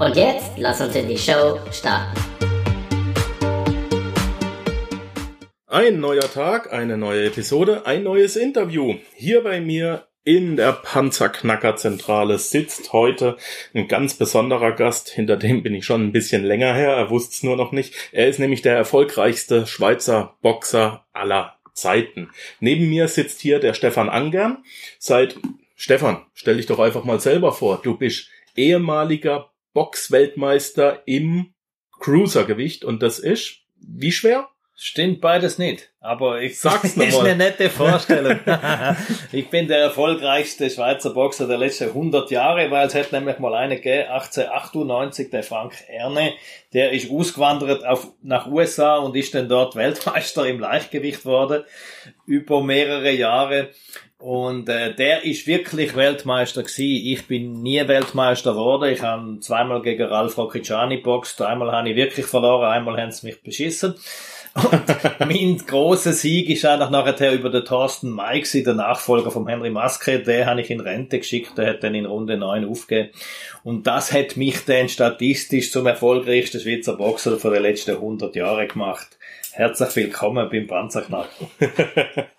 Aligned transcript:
Und 0.00 0.16
jetzt 0.16 0.52
lass 0.56 0.80
uns 0.80 0.96
in 0.96 1.08
die 1.08 1.18
Show 1.18 1.58
starten. 1.70 2.18
Ein 5.66 6.00
neuer 6.00 6.22
Tag, 6.22 6.72
eine 6.72 6.96
neue 6.96 7.26
Episode, 7.26 7.84
ein 7.84 8.04
neues 8.04 8.36
Interview. 8.36 8.94
Hier 9.14 9.42
bei 9.42 9.60
mir 9.60 10.06
in 10.24 10.56
der 10.56 10.72
Panzerknackerzentrale 10.72 12.38
sitzt 12.38 12.94
heute 12.94 13.36
ein 13.74 13.88
ganz 13.88 14.14
besonderer 14.14 14.72
Gast, 14.72 15.10
hinter 15.10 15.36
dem 15.36 15.62
bin 15.62 15.74
ich 15.74 15.84
schon 15.84 16.06
ein 16.06 16.12
bisschen 16.12 16.44
länger 16.44 16.72
her, 16.72 16.92
er 16.92 17.10
wusste 17.10 17.34
es 17.34 17.42
nur 17.42 17.56
noch 17.56 17.70
nicht. 17.70 17.92
Er 18.12 18.26
ist 18.26 18.38
nämlich 18.38 18.62
der 18.62 18.76
erfolgreichste 18.76 19.66
Schweizer 19.66 20.38
Boxer 20.40 21.04
aller 21.12 21.56
Zeiten. 21.74 22.30
Neben 22.58 22.88
mir 22.88 23.06
sitzt 23.06 23.42
hier 23.42 23.58
der 23.58 23.74
Stefan 23.74 24.08
Angern. 24.08 24.64
Seit 24.98 25.36
Stefan, 25.76 26.24
stell 26.32 26.56
dich 26.56 26.64
doch 26.64 26.78
einfach 26.78 27.04
mal 27.04 27.20
selber 27.20 27.52
vor. 27.52 27.80
Du 27.82 27.98
bist 27.98 28.30
ehemaliger 28.56 29.49
Boxweltmeister 29.72 31.02
im 31.06 31.54
Cruisergewicht 32.00 32.84
und 32.84 33.02
das 33.02 33.18
ist 33.18 33.60
wie 33.76 34.12
schwer? 34.12 34.48
Stimmt 34.82 35.20
beides 35.20 35.58
nicht, 35.58 35.90
aber 36.00 36.40
ich 36.40 36.58
sag's 36.58 36.84
nochmal. 36.96 37.08
ist 37.08 37.18
eine 37.18 37.36
nette 37.36 37.68
Vorstellung. 37.68 38.38
ich 39.32 39.50
bin 39.50 39.68
der 39.68 39.76
erfolgreichste 39.76 40.70
Schweizer 40.70 41.10
Boxer 41.10 41.46
der 41.46 41.58
letzten 41.58 41.88
100 41.88 42.30
Jahre, 42.30 42.70
weil 42.70 42.86
es 42.86 42.94
hat 42.94 43.12
nämlich 43.12 43.38
mal 43.38 43.54
eine 43.54 43.76
gegeben, 43.76 44.08
1898, 44.08 45.28
der 45.28 45.42
Frank 45.42 45.74
Erne, 45.86 46.32
der 46.72 46.92
ist 46.92 47.10
ausgewandert 47.10 47.84
auf, 47.84 48.08
nach 48.22 48.46
USA 48.46 48.96
und 48.96 49.14
ist 49.16 49.34
dann 49.34 49.50
dort 49.50 49.76
Weltmeister 49.76 50.46
im 50.46 50.60
Leichtgewicht 50.60 51.26
worden, 51.26 51.64
über 52.24 52.62
mehrere 52.62 53.10
Jahre. 53.10 53.68
Und 54.20 54.68
äh, 54.68 54.94
der 54.94 55.24
ist 55.24 55.46
wirklich 55.46 55.96
Weltmeister 55.96 56.62
gewesen. 56.62 57.06
Ich 57.06 57.26
bin 57.26 57.62
nie 57.62 57.88
Weltmeister 57.88 58.52
geworden. 58.52 58.92
Ich 58.92 59.00
habe 59.00 59.40
zweimal 59.40 59.80
gegen 59.80 60.04
Ralf 60.04 60.36
Rocchiciani 60.36 60.98
boxt. 60.98 61.40
Einmal 61.40 61.72
habe 61.72 61.88
ich 61.88 61.96
wirklich 61.96 62.26
verloren, 62.26 62.70
einmal 62.70 63.00
haben 63.00 63.12
sie 63.12 63.26
mich 63.26 63.42
beschissen. 63.42 63.94
Und 64.54 64.82
mein 65.20 65.56
grosser 65.66 66.12
Sieg 66.12 66.50
ist 66.50 66.66
eigentlich 66.66 66.90
nachher 66.90 67.32
über 67.32 67.48
den 67.48 67.64
Thorsten 67.64 68.14
Mike, 68.14 68.62
der 68.62 68.74
Nachfolger 68.74 69.30
vom 69.30 69.48
Henry 69.48 69.70
Maske. 69.70 70.18
Der 70.18 70.44
habe 70.44 70.60
ich 70.60 70.70
in 70.70 70.80
Rente 70.80 71.18
geschickt, 71.18 71.56
der 71.56 71.68
hat 71.68 71.82
dann 71.82 71.94
in 71.94 72.04
Runde 72.04 72.36
9 72.36 72.68
aufgegeben. 72.68 73.10
Und 73.64 73.86
das 73.86 74.12
hat 74.12 74.36
mich 74.36 74.66
dann 74.66 74.90
statistisch 74.90 75.72
zum 75.72 75.86
erfolgreichsten 75.86 76.60
Schweizer 76.60 76.94
Boxer 76.94 77.38
von 77.38 77.54
den 77.54 77.62
letzten 77.62 77.92
100 77.92 78.36
Jahren 78.36 78.68
gemacht. 78.68 79.16
Herzlich 79.52 79.96
willkommen 79.96 80.48
beim 80.48 80.66
Panzerknacker. 80.66 81.50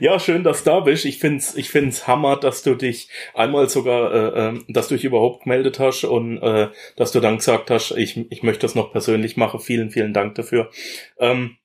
ja, 0.00 0.20
schön, 0.20 0.44
dass 0.44 0.64
du 0.64 0.70
da 0.70 0.80
bist. 0.80 1.06
Ich 1.06 1.18
find's, 1.18 1.54
ich 1.56 1.70
find's 1.70 2.06
Hammer, 2.06 2.36
dass 2.36 2.62
du 2.62 2.74
dich 2.74 3.08
einmal 3.34 3.68
sogar, 3.68 4.12
äh, 4.12 4.48
äh, 4.48 4.60
dass 4.68 4.88
du 4.88 4.94
dich 4.94 5.04
überhaupt 5.04 5.44
gemeldet 5.44 5.78
hast 5.78 6.04
und 6.04 6.38
äh, 6.42 6.68
dass 6.96 7.12
du 7.12 7.20
dann 7.20 7.38
gesagt 7.38 7.70
hast, 7.70 7.92
ich, 7.92 8.30
ich 8.30 8.42
möchte 8.42 8.62
das 8.62 8.74
noch 8.74 8.92
persönlich 8.92 9.36
machen. 9.36 9.60
Vielen, 9.60 9.90
vielen 9.90 10.12
Dank 10.12 10.34
dafür. 10.34 10.70
Ähm, 11.18 11.56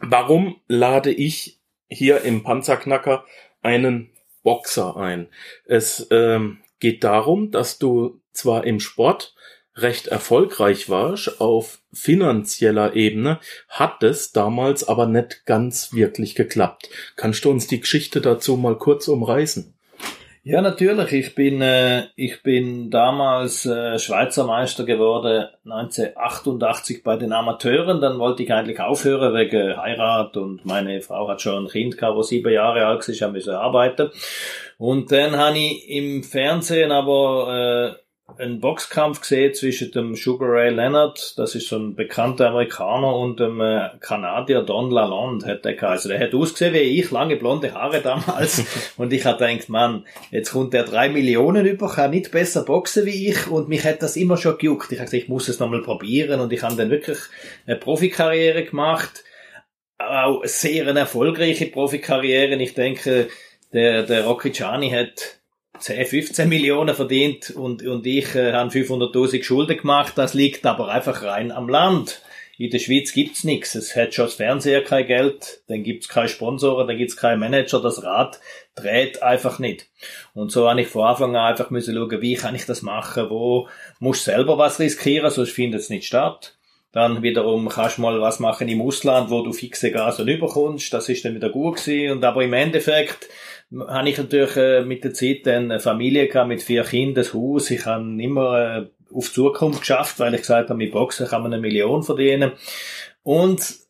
warum 0.00 0.56
lade 0.68 1.10
ich 1.10 1.58
hier 1.88 2.22
im 2.22 2.42
Panzerknacker 2.42 3.24
einen 3.60 4.10
Boxer 4.44 4.96
ein? 4.96 5.28
Es 5.66 6.06
ähm, 6.10 6.58
geht 6.78 7.02
darum, 7.02 7.50
dass 7.50 7.78
du 7.78 8.20
zwar 8.32 8.64
im 8.64 8.78
Sport 8.78 9.34
recht 9.76 10.06
erfolgreich 10.08 10.88
warst 10.88 11.40
auf 11.40 11.80
finanzieller 11.92 12.94
Ebene, 12.94 13.38
hat 13.68 14.02
es 14.02 14.32
damals 14.32 14.86
aber 14.86 15.06
nicht 15.06 15.46
ganz 15.46 15.92
wirklich 15.92 16.34
geklappt. 16.34 16.88
Kannst 17.16 17.44
du 17.44 17.50
uns 17.50 17.66
die 17.66 17.80
Geschichte 17.80 18.20
dazu 18.20 18.56
mal 18.56 18.76
kurz 18.76 19.08
umreißen? 19.08 19.74
Ja, 20.46 20.60
natürlich. 20.60 21.10
Ich 21.12 21.34
bin, 21.34 21.62
äh, 21.62 22.02
ich 22.16 22.42
bin 22.42 22.90
damals 22.90 23.64
äh, 23.64 23.98
Schweizer 23.98 24.44
Meister 24.44 24.84
geworden 24.84 25.46
1988 25.64 27.02
bei 27.02 27.16
den 27.16 27.32
Amateuren. 27.32 28.02
Dann 28.02 28.18
wollte 28.18 28.42
ich 28.42 28.52
eigentlich 28.52 28.78
aufhören 28.78 29.32
wegen 29.32 29.74
Heirat 29.74 30.36
und 30.36 30.66
meine 30.66 31.00
Frau 31.00 31.28
hat 31.28 31.40
schon 31.40 31.64
ein 31.64 31.70
Kind 31.70 31.96
gehabt, 31.96 32.14
wo 32.14 32.20
sieben 32.20 32.52
Jahre 32.52 32.84
alt 32.84 33.08
ist, 33.08 33.22
ich 33.22 33.26
musste 33.26 33.58
arbeiten. 33.58 34.10
Und 34.76 35.10
dann 35.12 35.34
habe 35.34 35.56
ich 35.56 35.88
im 35.88 36.22
Fernsehen 36.22 36.92
aber 36.92 37.96
äh, 37.96 38.03
einen 38.38 38.58
Boxkampf 38.58 39.20
gesehen 39.20 39.54
zwischen 39.54 39.90
dem 39.92 40.14
Sugar 40.16 40.48
Ray 40.48 40.70
Leonard, 40.70 41.34
das 41.36 41.54
ist 41.54 41.68
so 41.68 41.76
ein 41.76 41.94
bekannter 41.94 42.48
Amerikaner, 42.48 43.14
und 43.14 43.38
dem 43.38 43.60
äh, 43.60 43.90
Kanadier 44.00 44.62
Don 44.62 44.90
Lalonde, 44.90 45.46
hat 45.46 45.64
der 45.64 45.74
geheißen. 45.74 46.10
Der 46.10 46.20
hat 46.20 46.34
ausgesehen 46.34 46.74
wie 46.74 46.78
ich, 46.78 47.10
lange 47.10 47.36
blonde 47.36 47.74
Haare 47.74 48.00
damals. 48.00 48.64
und 48.96 49.12
ich 49.12 49.24
hatte 49.24 49.46
gedacht, 49.46 49.68
Mann, 49.68 50.06
jetzt 50.30 50.52
kommt 50.52 50.72
der 50.72 50.84
drei 50.84 51.08
Millionen 51.10 51.66
über, 51.66 51.88
kann 51.88 52.10
nicht 52.10 52.30
besser 52.30 52.64
boxen 52.64 53.06
wie 53.06 53.28
ich, 53.28 53.46
und 53.46 53.68
mich 53.68 53.84
hat 53.84 54.02
das 54.02 54.16
immer 54.16 54.36
schon 54.36 54.58
gejuckt. 54.58 54.90
Ich 54.90 54.98
habe 54.98 55.10
gesagt, 55.10 55.22
ich 55.22 55.28
muss 55.28 55.48
es 55.48 55.60
nochmal 55.60 55.82
probieren, 55.82 56.40
und 56.40 56.52
ich 56.52 56.62
habe 56.62 56.76
dann 56.76 56.90
wirklich 56.90 57.18
eine 57.66 57.76
Profikarriere 57.76 58.64
gemacht, 58.64 59.22
auch 59.98 60.42
sehr 60.44 60.88
eine 60.88 61.00
erfolgreiche 61.00 61.66
Profikarriere. 61.66 62.56
Ich 62.56 62.74
denke, 62.74 63.28
der, 63.72 64.02
der 64.02 64.24
Rocky 64.24 64.50
Chani 64.50 64.90
hat 64.90 65.40
10, 65.78 66.06
15 66.06 66.48
Millionen 66.48 66.94
verdient 66.94 67.50
und, 67.50 67.82
und 67.82 68.06
ich 68.06 68.34
äh, 68.34 68.52
habe 68.52 68.70
500.000 68.70 69.42
Schulden 69.42 69.76
gemacht. 69.76 70.14
Das 70.16 70.34
liegt 70.34 70.64
aber 70.66 70.88
einfach 70.88 71.22
rein 71.22 71.52
am 71.52 71.68
Land. 71.68 72.22
In 72.56 72.70
der 72.70 72.78
Schweiz 72.78 73.12
gibt's 73.12 73.42
nichts. 73.42 73.74
Es 73.74 73.96
hat 73.96 74.14
schon 74.14 74.26
das 74.26 74.34
Fernseher 74.34 74.84
kein 74.84 75.06
Geld, 75.06 75.62
dann 75.66 75.82
gibt's 75.82 76.08
keine 76.08 76.28
Sponsoren, 76.28 76.86
dann 76.86 76.96
gibt's 76.96 77.16
keinen 77.16 77.40
Manager. 77.40 77.80
Das 77.80 78.04
Rad 78.04 78.38
dreht 78.76 79.22
einfach 79.22 79.58
nicht. 79.58 79.88
Und 80.34 80.52
so 80.52 80.68
habe 80.68 80.80
ich 80.80 80.86
von 80.86 81.02
Anfang 81.02 81.34
an 81.34 81.50
einfach 81.50 81.70
müssen 81.70 81.96
schauen, 81.96 82.20
wie 82.20 82.34
kann 82.34 82.54
ich 82.54 82.66
das 82.66 82.82
machen, 82.82 83.28
wo 83.28 83.68
muss 83.98 84.24
selber 84.24 84.56
was 84.56 84.78
riskieren, 84.78 85.30
sonst 85.30 85.50
findet 85.50 85.80
es 85.80 85.90
nicht 85.90 86.06
statt. 86.06 86.56
Dann 86.92 87.24
wiederum 87.24 87.68
kannst 87.68 87.98
du 87.98 88.02
mal 88.02 88.20
was 88.20 88.38
machen 88.38 88.68
im 88.68 88.80
Ausland, 88.80 89.28
wo 89.28 89.42
du 89.42 89.52
fixe 89.52 89.90
Gas 89.90 90.20
überkommst. 90.20 90.94
Das 90.94 91.08
ist 91.08 91.24
dann 91.24 91.34
wieder 91.34 91.50
gut 91.50 91.78
gewesen. 91.78 92.12
Und 92.12 92.24
aber 92.24 92.44
im 92.44 92.52
Endeffekt 92.52 93.28
habe 93.88 94.08
ich 94.08 94.18
natürlich 94.18 94.56
äh, 94.56 94.84
mit 94.84 95.04
der 95.04 95.14
Zeit 95.14 95.46
dann 95.46 95.70
eine 95.70 95.80
Familie 95.80 96.28
gehabt 96.28 96.48
mit 96.48 96.62
vier 96.62 96.84
Kindern, 96.84 97.14
das 97.14 97.34
Haus. 97.34 97.70
Ich 97.70 97.86
habe 97.86 98.04
immer 98.22 98.58
äh, 98.58 98.86
auf 99.12 99.32
Zukunft 99.32 99.80
geschafft, 99.80 100.18
weil 100.18 100.34
ich 100.34 100.40
gesagt 100.40 100.70
habe, 100.70 100.78
mit 100.78 100.92
Boxen 100.92 101.26
kann 101.26 101.42
man 101.42 101.52
eine 101.52 101.60
Million 101.60 102.02
verdienen. 102.02 102.52
Und 103.22 103.84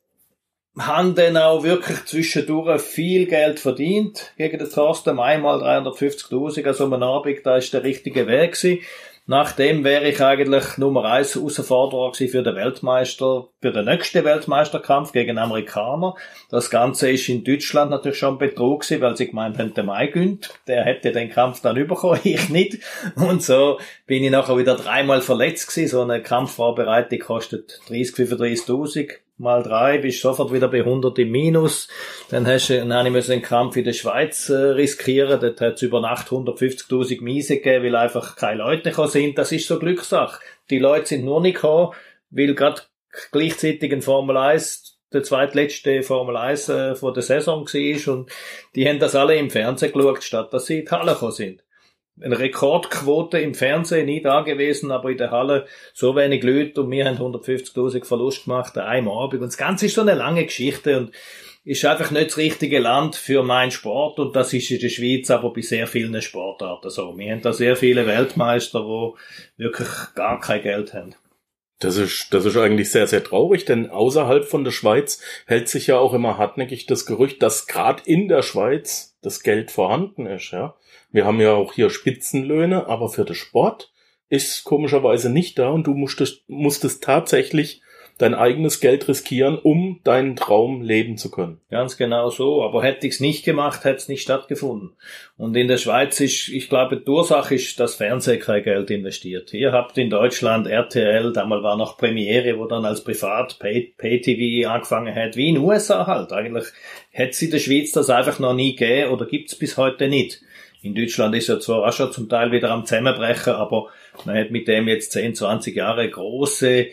haben 0.76 1.14
dann 1.14 1.36
auch 1.36 1.62
wirklich 1.62 2.04
zwischendurch 2.04 2.80
viel 2.80 3.26
Geld 3.26 3.60
verdient 3.60 4.32
gegen 4.36 4.58
den 4.58 4.68
Thorsten. 4.68 5.18
Einmal 5.18 5.62
350.000 5.62 6.66
also 6.66 6.84
am 6.86 6.94
Abend, 6.94 7.40
da 7.44 7.56
ist 7.56 7.72
der 7.72 7.84
richtige 7.84 8.26
Weg 8.26 8.52
gewesen. 8.52 8.80
Nachdem 9.26 9.84
wäre 9.84 10.06
ich 10.06 10.22
eigentlich 10.22 10.76
Nummer 10.76 11.06
eins 11.06 11.34
Herausforderer 11.34 12.12
für 12.12 12.42
den 12.42 12.56
Weltmeister, 12.56 13.48
für 13.62 13.72
den 13.72 13.86
nächsten 13.86 14.22
Weltmeisterkampf 14.22 15.12
gegen 15.12 15.38
Amerikaner. 15.38 16.14
Das 16.50 16.68
Ganze 16.68 17.10
ist 17.10 17.30
in 17.30 17.42
Deutschland 17.42 17.90
natürlich 17.90 18.18
schon 18.18 18.36
Betrug 18.36 18.82
gewesen, 18.82 19.00
weil 19.00 19.16
sie 19.16 19.28
gemeint 19.28 19.58
haben, 19.58 19.72
der 19.72 19.84
Mai 19.84 20.08
gönnt. 20.08 20.50
Der 20.66 20.84
hätte 20.84 21.10
den 21.12 21.30
Kampf 21.30 21.62
dann 21.62 21.78
überkommen, 21.78 22.20
ich 22.24 22.50
nicht. 22.50 22.80
Und 23.16 23.42
so 23.42 23.78
bin 24.06 24.22
ich 24.22 24.30
nachher 24.30 24.58
wieder 24.58 24.76
dreimal 24.76 25.22
verletzt 25.22 25.68
gewesen. 25.68 25.88
So 25.90 26.02
eine 26.02 26.22
Kampfvorbereitung 26.22 27.18
kostet 27.20 27.80
30, 27.88 28.14
35.000 28.14 29.23
mal 29.36 29.62
drei, 29.62 29.98
bist 29.98 30.20
sofort 30.20 30.52
wieder 30.52 30.68
bei 30.68 30.78
100 30.78 31.18
im 31.18 31.30
Minus. 31.30 31.88
Dann 32.30 32.46
hast 32.46 32.68
du, 32.68 32.84
dann 32.84 33.14
ich 33.14 33.30
einen 33.30 33.42
Kampf 33.42 33.76
in 33.76 33.84
der 33.84 33.92
Schweiz 33.92 34.48
äh, 34.48 34.54
riskieren. 34.54 35.40
Dort 35.40 35.60
hat 35.60 35.74
es 35.74 35.82
über 35.82 36.00
Nacht 36.00 36.28
150.000 36.28 37.22
Miese 37.22 37.56
gegeben, 37.56 37.84
weil 37.84 37.96
einfach 37.96 38.36
keine 38.36 38.58
Leute 38.58 38.90
gekommen 38.90 39.10
sind. 39.10 39.38
Das 39.38 39.52
ist 39.52 39.66
so 39.66 39.78
Glückssache. 39.78 40.40
Die 40.70 40.78
Leute 40.78 41.06
sind 41.06 41.24
nur 41.24 41.40
nicht 41.40 41.56
gekommen, 41.56 41.92
weil 42.30 42.54
gerade 42.54 42.82
gleichzeitig 43.32 43.92
in 43.92 44.02
Formel 44.02 44.36
1 44.36 44.98
der 45.12 45.22
zweitletzte 45.22 46.02
Formel 46.02 46.36
1 46.36 46.68
äh, 46.68 46.94
von 46.94 47.14
der 47.14 47.22
Saison 47.22 47.64
war 47.66 48.14
und 48.14 48.30
die 48.74 48.88
haben 48.88 48.98
das 48.98 49.14
alle 49.14 49.36
im 49.36 49.50
Fernsehen 49.50 49.92
geschaut, 49.92 50.24
statt 50.24 50.52
dass 50.52 50.66
sie 50.66 50.80
in 50.80 50.84
die 50.86 50.90
Halle 50.90 51.12
gekommen 51.12 51.32
sind. 51.32 51.63
Eine 52.20 52.38
Rekordquote 52.38 53.38
im 53.38 53.54
Fernsehen, 53.54 54.06
nie 54.06 54.22
da 54.22 54.42
gewesen, 54.42 54.90
aber 54.92 55.10
in 55.10 55.18
der 55.18 55.30
Halle 55.30 55.66
so 55.92 56.14
wenig 56.14 56.42
Leute 56.42 56.82
und 56.82 56.90
wir 56.90 57.06
haben 57.06 57.18
150.000 57.18 58.04
Verlust 58.04 58.44
gemacht 58.44 58.78
an 58.78 58.86
einem 58.86 59.08
Abend. 59.08 59.42
Und 59.42 59.48
das 59.48 59.56
Ganze 59.56 59.86
ist 59.86 59.94
so 59.94 60.02
eine 60.02 60.14
lange 60.14 60.44
Geschichte 60.44 60.96
und 60.96 61.12
ist 61.64 61.84
einfach 61.84 62.10
nicht 62.10 62.28
das 62.28 62.36
richtige 62.36 62.78
Land 62.78 63.16
für 63.16 63.42
meinen 63.42 63.70
Sport 63.70 64.18
und 64.18 64.36
das 64.36 64.52
ist 64.52 64.70
in 64.70 64.80
der 64.80 64.90
Schweiz 64.90 65.30
aber 65.30 65.52
bei 65.52 65.62
sehr 65.62 65.86
vielen 65.86 66.20
Sportarten 66.20 66.90
so. 66.90 67.16
Wir 67.16 67.32
haben 67.32 67.42
da 67.42 67.52
sehr 67.52 67.74
viele 67.74 68.06
Weltmeister, 68.06 68.84
wo 68.84 69.16
wirklich 69.56 69.88
gar 70.14 70.40
kein 70.40 70.62
Geld 70.62 70.92
haben. 70.92 71.14
Das 71.80 71.96
ist, 71.96 72.32
das 72.32 72.44
ist 72.44 72.56
eigentlich 72.56 72.90
sehr, 72.90 73.06
sehr 73.06 73.24
traurig, 73.24 73.64
denn 73.64 73.90
außerhalb 73.90 74.44
von 74.44 74.64
der 74.64 74.70
Schweiz 74.70 75.20
hält 75.46 75.68
sich 75.68 75.88
ja 75.88 75.98
auch 75.98 76.14
immer 76.14 76.38
hartnäckig 76.38 76.86
das 76.86 77.06
Gerücht, 77.06 77.42
dass 77.42 77.66
gerade 77.66 78.02
in 78.04 78.28
der 78.28 78.42
Schweiz 78.42 79.16
das 79.22 79.42
Geld 79.42 79.70
vorhanden 79.70 80.26
ist, 80.26 80.52
ja. 80.52 80.76
Wir 81.14 81.26
haben 81.26 81.40
ja 81.40 81.52
auch 81.52 81.72
hier 81.74 81.90
Spitzenlöhne, 81.90 82.88
aber 82.88 83.08
für 83.08 83.24
den 83.24 83.36
Sport 83.36 83.92
ist 84.28 84.64
komischerweise 84.64 85.30
nicht 85.30 85.60
da 85.60 85.68
und 85.68 85.86
du 85.86 85.94
musstest, 85.94 86.42
musstest 86.48 87.04
tatsächlich 87.04 87.82
dein 88.18 88.34
eigenes 88.34 88.80
Geld 88.80 89.06
riskieren, 89.06 89.56
um 89.56 90.00
deinen 90.02 90.34
Traum 90.34 90.82
leben 90.82 91.16
zu 91.16 91.30
können. 91.30 91.60
Ganz 91.70 91.96
genau 91.96 92.30
so. 92.30 92.64
Aber 92.64 92.82
hätte 92.82 93.06
ich 93.06 93.14
es 93.14 93.20
nicht 93.20 93.44
gemacht, 93.44 93.84
hätte 93.84 93.98
es 93.98 94.08
nicht 94.08 94.22
stattgefunden. 94.22 94.96
Und 95.36 95.56
in 95.56 95.68
der 95.68 95.78
Schweiz 95.78 96.18
ist, 96.18 96.48
ich 96.48 96.68
glaube, 96.68 96.96
die 96.96 97.08
Ursache 97.08 97.54
ist, 97.54 97.78
dass 97.78 97.94
Fernsehen 97.94 98.40
kein 98.40 98.64
Geld 98.64 98.90
investiert. 98.90 99.54
Ihr 99.54 99.70
habt 99.70 99.96
in 99.96 100.10
Deutschland 100.10 100.66
RTL, 100.66 101.32
damals 101.32 101.62
war 101.62 101.76
noch 101.76 101.96
Premiere, 101.96 102.58
wo 102.58 102.66
dann 102.66 102.84
als 102.84 103.04
Privat 103.04 103.60
Pay-TV 103.60 104.68
angefangen 104.68 105.14
hat, 105.14 105.36
wie 105.36 105.50
in 105.50 105.58
USA 105.58 106.08
halt. 106.08 106.32
Eigentlich 106.32 106.64
hätte 107.10 107.30
es 107.30 107.42
in 107.42 107.52
der 107.52 107.60
Schweiz 107.60 107.92
das 107.92 108.10
einfach 108.10 108.40
noch 108.40 108.54
nie 108.54 108.74
gegeben 108.74 109.12
oder 109.12 109.26
gibt 109.26 109.52
es 109.52 109.56
bis 109.56 109.76
heute 109.76 110.08
nicht. 110.08 110.40
In 110.84 110.94
Deutschland 110.94 111.34
ist 111.34 111.48
ja 111.48 111.58
zwar 111.58 111.88
auch 111.88 111.92
schon 111.94 112.12
zum 112.12 112.28
Teil 112.28 112.52
wieder 112.52 112.70
am 112.70 112.84
Zusammenbrechen, 112.84 113.54
aber 113.54 113.88
man 114.26 114.36
hat 114.36 114.50
mit 114.50 114.68
dem 114.68 114.86
jetzt 114.86 115.12
10, 115.12 115.34
20 115.34 115.74
Jahre 115.74 116.10
große 116.10 116.88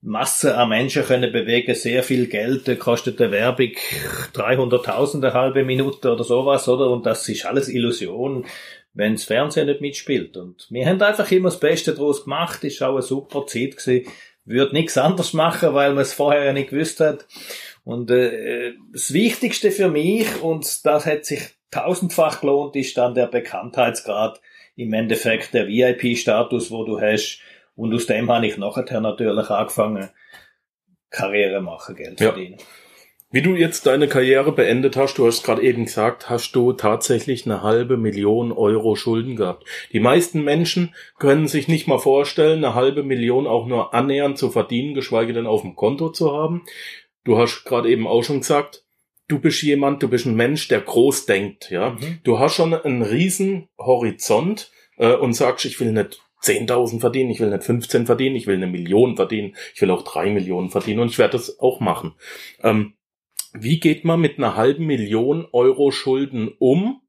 Masse 0.00 0.56
an 0.56 0.70
Menschen 0.70 1.04
können 1.04 1.30
bewegen, 1.30 1.74
sehr 1.74 2.02
viel 2.02 2.28
Geld, 2.28 2.78
kostet 2.80 3.20
der 3.20 3.30
Werbung 3.30 3.72
300.000 4.32 5.16
eine 5.16 5.34
halbe 5.34 5.64
Minute 5.64 6.12
oder 6.12 6.24
sowas, 6.24 6.66
oder? 6.66 6.90
Und 6.90 7.04
das 7.04 7.28
ist 7.28 7.44
alles 7.44 7.68
Illusion, 7.68 8.46
wenn 8.94 9.12
das 9.12 9.24
Fernsehen 9.24 9.66
nicht 9.66 9.82
mitspielt. 9.82 10.38
Und 10.38 10.66
wir 10.70 10.86
haben 10.86 11.02
einfach 11.02 11.30
immer 11.30 11.50
das 11.50 11.60
Beste 11.60 11.92
daraus 11.92 12.24
gemacht, 12.24 12.64
ist 12.64 12.82
auch 12.82 12.92
eine 12.92 13.02
super 13.02 13.44
Zeit 13.46 13.76
gewesen. 13.76 14.10
Würde 14.46 14.74
nichts 14.74 14.96
anderes 14.96 15.34
machen, 15.34 15.74
weil 15.74 15.90
man 15.90 16.02
es 16.02 16.14
vorher 16.14 16.44
ja 16.44 16.52
nicht 16.54 16.70
gewusst 16.70 17.00
hat. 17.00 17.26
Und 17.84 18.10
äh, 18.10 18.72
das 18.92 19.12
Wichtigste 19.12 19.70
für 19.70 19.88
mich, 19.88 20.40
und 20.40 20.86
das 20.86 21.04
hat 21.04 21.26
sich 21.26 21.55
tausendfach 21.70 22.40
gelohnt, 22.40 22.76
ist 22.76 22.96
dann 22.96 23.14
der 23.14 23.26
Bekanntheitsgrad, 23.26 24.40
im 24.76 24.92
Endeffekt 24.92 25.54
der 25.54 25.66
VIP-Status, 25.66 26.70
wo 26.70 26.84
du 26.84 27.00
hast, 27.00 27.40
und 27.74 27.94
aus 27.94 28.06
dem 28.06 28.30
habe 28.30 28.46
ich 28.46 28.56
nachher 28.56 29.00
natürlich 29.00 29.50
angefangen, 29.50 30.10
Karriere 31.10 31.60
machen, 31.60 31.96
Geld 31.96 32.20
ja. 32.20 32.32
verdienen. 32.32 32.58
Wie 33.30 33.42
du 33.42 33.54
jetzt 33.54 33.86
deine 33.86 34.06
Karriere 34.06 34.52
beendet 34.52 34.96
hast, 34.96 35.18
du 35.18 35.26
hast 35.26 35.42
gerade 35.42 35.60
eben 35.60 35.84
gesagt, 35.84 36.30
hast 36.30 36.52
du 36.52 36.72
tatsächlich 36.72 37.44
eine 37.44 37.62
halbe 37.62 37.96
Million 37.96 38.52
Euro 38.52 38.94
Schulden 38.94 39.34
gehabt. 39.34 39.64
Die 39.92 40.00
meisten 40.00 40.44
Menschen 40.44 40.94
können 41.18 41.48
sich 41.48 41.66
nicht 41.66 41.88
mal 41.88 41.98
vorstellen, 41.98 42.64
eine 42.64 42.74
halbe 42.74 43.02
Million 43.02 43.46
auch 43.46 43.66
nur 43.66 43.92
annähernd 43.92 44.38
zu 44.38 44.50
verdienen, 44.50 44.94
geschweige 44.94 45.32
denn 45.32 45.46
auf 45.46 45.62
dem 45.62 45.74
Konto 45.74 46.10
zu 46.10 46.32
haben. 46.32 46.64
Du 47.24 47.36
hast 47.36 47.64
gerade 47.64 47.90
eben 47.90 48.06
auch 48.06 48.22
schon 48.22 48.40
gesagt, 48.40 48.85
du 49.28 49.38
bist 49.38 49.62
jemand, 49.62 50.02
du 50.02 50.08
bist 50.08 50.26
ein 50.26 50.36
Mensch, 50.36 50.68
der 50.68 50.80
groß 50.80 51.26
denkt, 51.26 51.70
ja. 51.70 51.90
Mhm. 51.90 52.18
Du 52.24 52.38
hast 52.38 52.54
schon 52.54 52.74
einen 52.74 53.02
riesen 53.02 53.68
Horizont 53.78 54.70
äh, 54.96 55.14
und 55.14 55.34
sagst, 55.34 55.64
ich 55.64 55.80
will 55.80 55.92
nicht 55.92 56.20
10.000 56.42 57.00
verdienen, 57.00 57.30
ich 57.30 57.40
will 57.40 57.50
nicht 57.50 57.64
15 57.64 58.06
verdienen, 58.06 58.36
ich 58.36 58.46
will 58.46 58.56
eine 58.56 58.66
Million 58.66 59.16
verdienen, 59.16 59.56
ich 59.74 59.82
will 59.82 59.90
auch 59.90 60.02
drei 60.02 60.30
Millionen 60.30 60.70
verdienen 60.70 61.00
und 61.00 61.08
ich 61.08 61.18
werde 61.18 61.32
das 61.32 61.58
auch 61.58 61.80
machen. 61.80 62.14
Ähm, 62.62 62.94
wie 63.52 63.80
geht 63.80 64.04
man 64.04 64.20
mit 64.20 64.38
einer 64.38 64.54
halben 64.54 64.86
Million 64.86 65.46
Euro 65.52 65.90
Schulden 65.90 66.52
um 66.58 67.00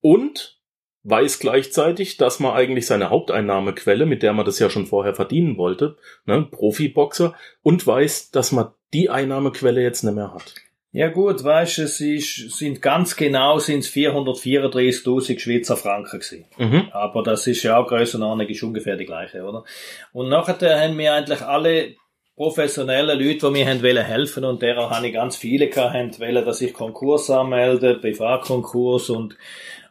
und 0.00 0.58
weiß 1.02 1.38
gleichzeitig, 1.38 2.16
dass 2.16 2.38
man 2.38 2.54
eigentlich 2.54 2.86
seine 2.86 3.10
Haupteinnahmequelle, 3.10 4.06
mit 4.06 4.22
der 4.22 4.32
man 4.32 4.46
das 4.46 4.58
ja 4.58 4.70
schon 4.70 4.86
vorher 4.86 5.14
verdienen 5.14 5.56
wollte, 5.56 5.96
ne, 6.26 6.46
Profiboxer, 6.50 7.34
und 7.62 7.86
weiß, 7.86 8.30
dass 8.30 8.52
man 8.52 8.72
die 8.92 9.10
Einnahmequelle 9.10 9.82
jetzt 9.82 10.04
nicht 10.04 10.14
mehr 10.14 10.32
hat. 10.32 10.54
Ja 10.90 11.08
gut, 11.08 11.44
weißt, 11.44 11.80
es 11.80 12.00
ist, 12.00 12.56
sind 12.56 12.80
ganz 12.80 13.14
genau 13.14 13.58
sind 13.58 13.84
434.000 13.84 15.38
Schweizer 15.38 15.76
Franken 15.76 16.18
gewesen. 16.18 16.46
Mhm. 16.56 16.88
Aber 16.92 17.22
das 17.22 17.46
ist 17.46 17.62
ja 17.62 17.76
auch 17.76 17.86
Grössenordnung, 17.86 18.48
ist 18.48 18.62
ungefähr 18.62 18.96
die 18.96 19.04
gleiche, 19.04 19.42
oder? 19.42 19.64
Und 20.12 20.30
nachher 20.30 20.80
haben 20.80 20.96
wir 20.96 21.12
eigentlich 21.12 21.42
alle 21.42 21.94
professionelle 22.36 23.14
Leute, 23.14 23.46
die 23.46 23.52
mir 23.52 23.66
haben 23.66 23.82
wollen 23.82 24.04
helfen 24.04 24.44
und 24.44 24.62
derer 24.62 24.90
habe 24.90 25.08
ich 25.08 25.12
ganz 25.12 25.36
viele 25.36 25.68
gehabt, 25.68 25.94
haben 25.94 26.18
wollen, 26.18 26.44
dass 26.44 26.60
ich 26.62 26.72
Konkurs 26.72 27.28
anmelde, 27.28 27.96
Privatkonkurs 27.96 29.10
und 29.10 29.36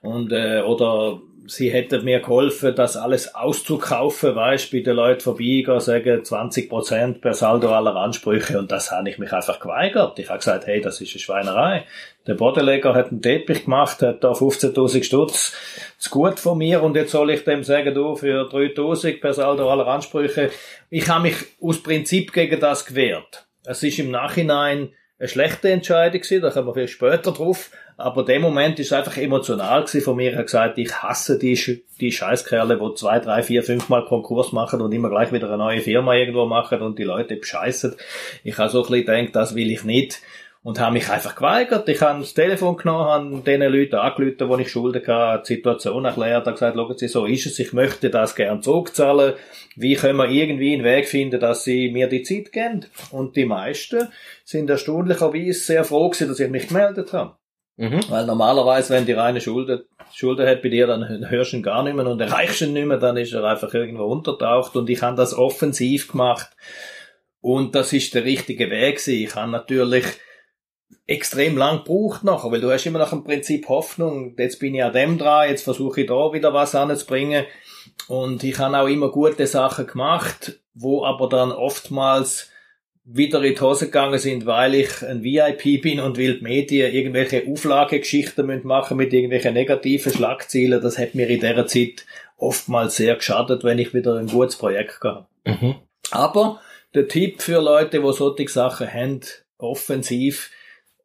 und 0.02 0.32
äh, 0.32 0.62
oder 0.62 1.20
sie 1.48 1.70
hätten 1.70 2.04
mir 2.04 2.20
geholfen, 2.20 2.76
das 2.76 2.98
alles 2.98 3.34
auszukaufen, 3.34 4.36
weißt, 4.36 4.72
bei 4.72 4.80
den 4.80 4.96
Leuten 4.96 5.22
vorbeigehen, 5.22 5.80
sagen 5.80 6.24
20 6.24 6.70
Prozent 6.70 7.22
per 7.22 7.34
Saldo 7.34 7.74
aller 7.74 7.96
Ansprüche 7.96 8.60
und 8.60 8.72
das 8.72 8.92
habe 8.92 9.10
ich 9.10 9.18
mich 9.18 9.32
einfach 9.32 9.60
geweigert. 9.60 10.20
Ich 10.20 10.30
habe 10.30 10.40
gesagt, 10.40 10.68
hey, 10.68 10.82
das 10.82 11.02
ist 11.02 11.14
eine 11.14 11.20
Schweinerei. 11.20 11.86
Der 12.28 12.36
Bodenleger 12.36 12.94
hat 12.94 13.10
einen 13.10 13.22
Teppich 13.22 13.66
gemacht, 13.66 14.02
hat 14.02 14.24
da 14.24 14.32
15.000 14.32 15.04
Stutz 15.04 15.56
zu 15.98 16.10
gut 16.10 16.40
von 16.40 16.58
mir 16.58 16.84
und 16.84 16.96
jetzt 16.96 17.12
soll 17.12 17.32
ich 17.32 17.44
dem 17.44 17.64
sagen, 17.64 17.94
du, 17.94 18.16
für 18.16 18.50
3.000 18.50 19.22
per 19.22 19.34
Saldo 19.34 19.72
aller 19.72 19.88
Ansprüche. 19.88 20.50
Ich 20.90 21.08
habe 21.08 21.24
mich 21.24 21.36
aus 21.62 21.82
Prinzip 21.82 22.34
gegen 22.34 22.60
das 22.60 22.86
gewehrt. 22.86 23.48
Es 23.66 23.84
ist 23.84 24.00
im 24.00 24.12
Nachhinein 24.12 24.90
eine 25.20 25.28
schlechte 25.28 25.70
Entscheidung 25.70 26.22
gewesen, 26.22 26.42
da 26.42 26.52
kommen 26.52 26.68
wir 26.68 26.74
viel 26.74 26.88
später 26.88 27.32
drauf, 27.32 27.72
aber 27.98 28.24
dem 28.24 28.44
Moment 28.44 28.80
ist 28.80 28.94
einfach 28.94 29.18
emotional 29.18 29.82
gewesen 29.82 30.02
von 30.02 30.16
mir. 30.16 30.30
Ich 30.30 30.36
habe 30.36 30.46
gesagt, 30.46 30.78
ich 30.78 30.94
hasse 30.94 31.40
die, 31.40 31.84
die 32.00 32.12
Scheißkerle, 32.12 32.78
die 32.78 32.96
zwei, 32.96 33.20
drei, 33.20 33.42
vier, 33.42 33.64
fünf 33.64 33.90
Mal 33.90 34.06
Konkurs 34.06 34.52
machen 34.52 34.82
und 34.82 34.92
immer 34.92 35.10
gleich 35.10 35.32
wieder 35.34 35.48
eine 35.48 35.58
neue 35.58 35.82
Firma 35.82 36.14
irgendwo 36.14 36.46
machen 36.46 36.82
und 36.84 37.00
die 37.00 37.04
Leute 37.04 37.36
bescheißen. 37.36 37.96
Ich 38.44 38.58
habe 38.60 38.70
so 38.70 38.84
ein 38.84 38.90
bisschen 38.92 39.06
gedacht, 39.06 39.36
das 39.36 39.56
will 39.56 39.72
ich 39.72 39.84
nicht 39.84 40.22
und 40.62 40.80
habe 40.80 40.94
mich 40.94 41.10
einfach 41.10 41.34
geweigert. 41.34 41.90
Ich 41.90 42.00
habe 42.02 42.20
das 42.20 42.36
Telefon 42.36 42.78
genommen, 42.78 43.06
habe 43.06 43.42
den 43.42 43.62
Leuten 43.62 43.96
angerufen, 43.96 44.48
wo 44.48 44.58
ich 44.58 44.70
Schulden 44.70 45.08
hatte, 45.08 45.48
die 45.48 45.56
Situation 45.56 46.06
erklärt, 46.06 46.46
habe 46.46 46.52
gesagt, 46.52 46.76
schauen 46.76 46.98
Sie, 46.98 47.08
so 47.08 47.26
ist 47.26 47.48
es, 47.48 47.58
ich 47.58 47.74
möchte 47.74 48.12
das 48.12 48.36
gern 48.36 48.62
zurückzahlen. 48.62 49.34
Wie 49.76 49.96
können 49.96 50.18
wir 50.18 50.30
irgendwie 50.30 50.74
einen 50.74 50.84
Weg 50.84 51.08
finden, 51.08 51.40
dass 51.40 51.64
Sie 51.64 51.90
mir 51.90 52.08
die 52.08 52.22
Zeit 52.22 52.52
geben? 52.52 52.86
Und 53.10 53.36
die 53.36 53.46
meisten 53.46 54.10
sind 54.44 54.70
erstaunlicherweise 54.70 55.54
sehr 55.54 55.84
froh 55.84 56.10
gewesen, 56.10 56.28
dass 56.28 56.40
ich 56.40 56.52
mich 56.52 56.68
gemeldet 56.68 57.14
habe. 57.14 57.38
Mhm. 57.78 58.02
Weil 58.10 58.26
normalerweise, 58.26 58.94
wenn 58.94 59.06
die 59.06 59.14
reine 59.14 59.40
Schulden, 59.40 59.84
Schulden 60.12 60.48
hat 60.48 60.62
bei 60.62 60.70
dir, 60.70 60.88
dann 60.88 61.30
hörst 61.30 61.54
du 61.54 61.58
ihn 61.58 61.64
gar 61.64 61.84
nicht 61.84 61.96
mehr. 61.96 62.08
Und 62.08 62.20
erreichst 62.20 62.62
ihn 62.62 62.74
nicht 62.74 62.88
mehr, 62.88 62.98
dann 62.98 63.18
ist 63.18 63.34
er 63.34 63.44
einfach 63.44 63.74
irgendwo 63.74 64.06
untertaucht. 64.06 64.76
Und 64.76 64.90
ich 64.90 65.02
habe 65.02 65.16
das 65.16 65.34
offensiv 65.34 66.12
gemacht. 66.12 66.50
Und 67.40 67.76
das 67.76 67.94
ist 67.94 68.14
der 68.14 68.26
richtige 68.26 68.70
Weg 68.72 68.98
gewesen. 68.98 69.24
Ich 69.24 69.36
habe 69.36 69.52
natürlich 69.52 70.06
extrem 71.06 71.56
lang 71.58 71.84
gebraucht 71.84 72.24
nachher, 72.24 72.52
weil 72.52 72.62
du 72.62 72.72
hast 72.72 72.86
immer 72.86 73.00
noch 73.00 73.14
im 73.14 73.24
Prinzip 73.24 73.70
Hoffnung, 73.70 74.36
jetzt 74.38 74.60
bin 74.60 74.76
ich 74.76 74.84
an 74.84 74.94
dem 74.94 75.18
dran, 75.18 75.50
jetzt 75.50 75.64
versuche 75.64 76.02
ich 76.02 76.08
da 76.08 76.34
wieder 76.34 76.54
was 76.54 76.76
anzubringen. 76.76 77.46
Und 78.08 78.44
ich 78.44 78.60
habe 78.60 78.78
auch 78.78 78.88
immer 78.88 79.10
gute 79.10 79.48
Sachen 79.48 79.88
gemacht, 79.88 80.60
wo 80.74 81.06
aber 81.06 81.30
dann 81.30 81.52
oftmals 81.52 82.52
wieder 83.10 83.42
in 83.42 83.56
die 83.56 83.62
Hose 83.62 83.86
gegangen 83.86 84.20
sind, 84.20 84.46
weil 84.46 84.76
ich 84.76 85.02
ein 85.02 85.24
VIP 85.24 85.82
bin 85.82 86.00
und 86.02 86.18
will 86.18 86.40
die 86.40 86.44
Medien 86.44 86.94
irgendwelche 86.94 87.48
Auflagegeschichten 87.48 88.62
machen 88.64 88.98
mit 88.98 89.14
irgendwelchen 89.14 89.54
negativen 89.54 90.12
Schlagzielen. 90.12 90.82
Das 90.82 90.98
hat 90.98 91.16
mir 91.16 91.28
in 91.30 91.40
dieser 91.40 91.66
Zeit 91.68 92.06
oftmals 92.38 92.98
sehr 92.98 93.16
geschadet, 93.16 93.64
wenn 93.64 93.80
ich 93.80 93.94
wieder 93.94 94.16
ein 94.16 94.28
gutes 94.28 94.58
Projekt 94.58 95.02
habe. 95.04 95.26
Mhm. 95.46 95.76
Aber 96.12 96.62
der 96.94 97.08
Tipp 97.08 97.42
für 97.42 97.62
Leute, 97.62 98.04
wo 98.04 98.12
solche 98.12 98.48
Sachen 98.50 98.92
haben, 98.92 99.22
offensiv 99.58 100.52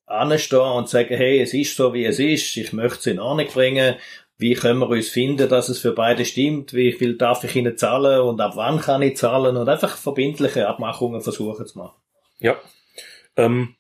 anstehen 0.07 0.61
und 0.61 0.89
sagen, 0.89 1.17
hey, 1.17 1.41
es 1.41 1.55
ist 1.55 1.77
so, 1.77 1.95
wie 1.95 2.05
es 2.05 2.19
ist, 2.19 2.57
ich 2.57 2.73
möchte 2.73 2.99
es 2.99 3.07
in 3.07 3.21
Ordnung 3.21 3.47
bringen, 3.47 3.95
wie 4.43 4.55
können 4.55 4.81
wir 4.81 4.89
uns 4.89 5.09
finden, 5.09 5.49
dass 5.49 5.71
es 5.71 5.79
für 5.79 5.93
beide 5.93 6.27
stimmt, 6.27 6.75
wie 6.75 6.93
viel 6.93 7.17
darf 7.17 7.45
ich 7.45 7.57
ihnen 7.57 7.79
zahlen 7.79 8.21
und 8.21 8.41
ab 8.41 8.53
wann 8.57 8.81
kann 8.81 9.01
ich 9.01 9.17
zahlen 9.17 9.57
und 9.57 9.69
einfach 9.69 9.97
verbindliche 9.97 10.69
Abmachungen 10.69 11.23
versuchen 11.23 11.65
zu 11.65 11.79
machen. 11.79 11.97
Ja. 12.41 12.57
Ähm, 13.37 13.77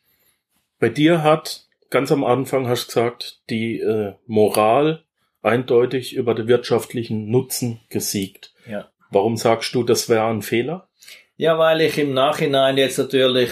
bei 0.79 0.89
dir 0.89 1.23
hat 1.23 1.67
ganz 1.91 2.11
am 2.11 2.25
Anfang 2.25 2.69
hast 2.69 2.85
du 2.85 2.87
gesagt, 2.87 3.43
die 3.51 3.81
äh, 3.81 4.15
Moral 4.27 5.05
eindeutig 5.43 6.15
über 6.15 6.35
den 6.35 6.49
wirtschaftlichen 6.49 7.29
Nutzen 7.29 7.81
gesiegt. 7.91 8.55
Ja. 8.67 8.89
Warum 9.11 9.37
sagst 9.37 9.75
du, 9.75 9.83
das 9.83 10.09
wäre 10.09 10.27
ein 10.27 10.43
Fehler? 10.43 10.89
Ja, 11.37 11.59
weil 11.59 11.81
ich 11.81 11.99
im 11.99 12.15
Nachhinein 12.15 12.79
jetzt 12.79 12.99
natürlich 12.99 13.51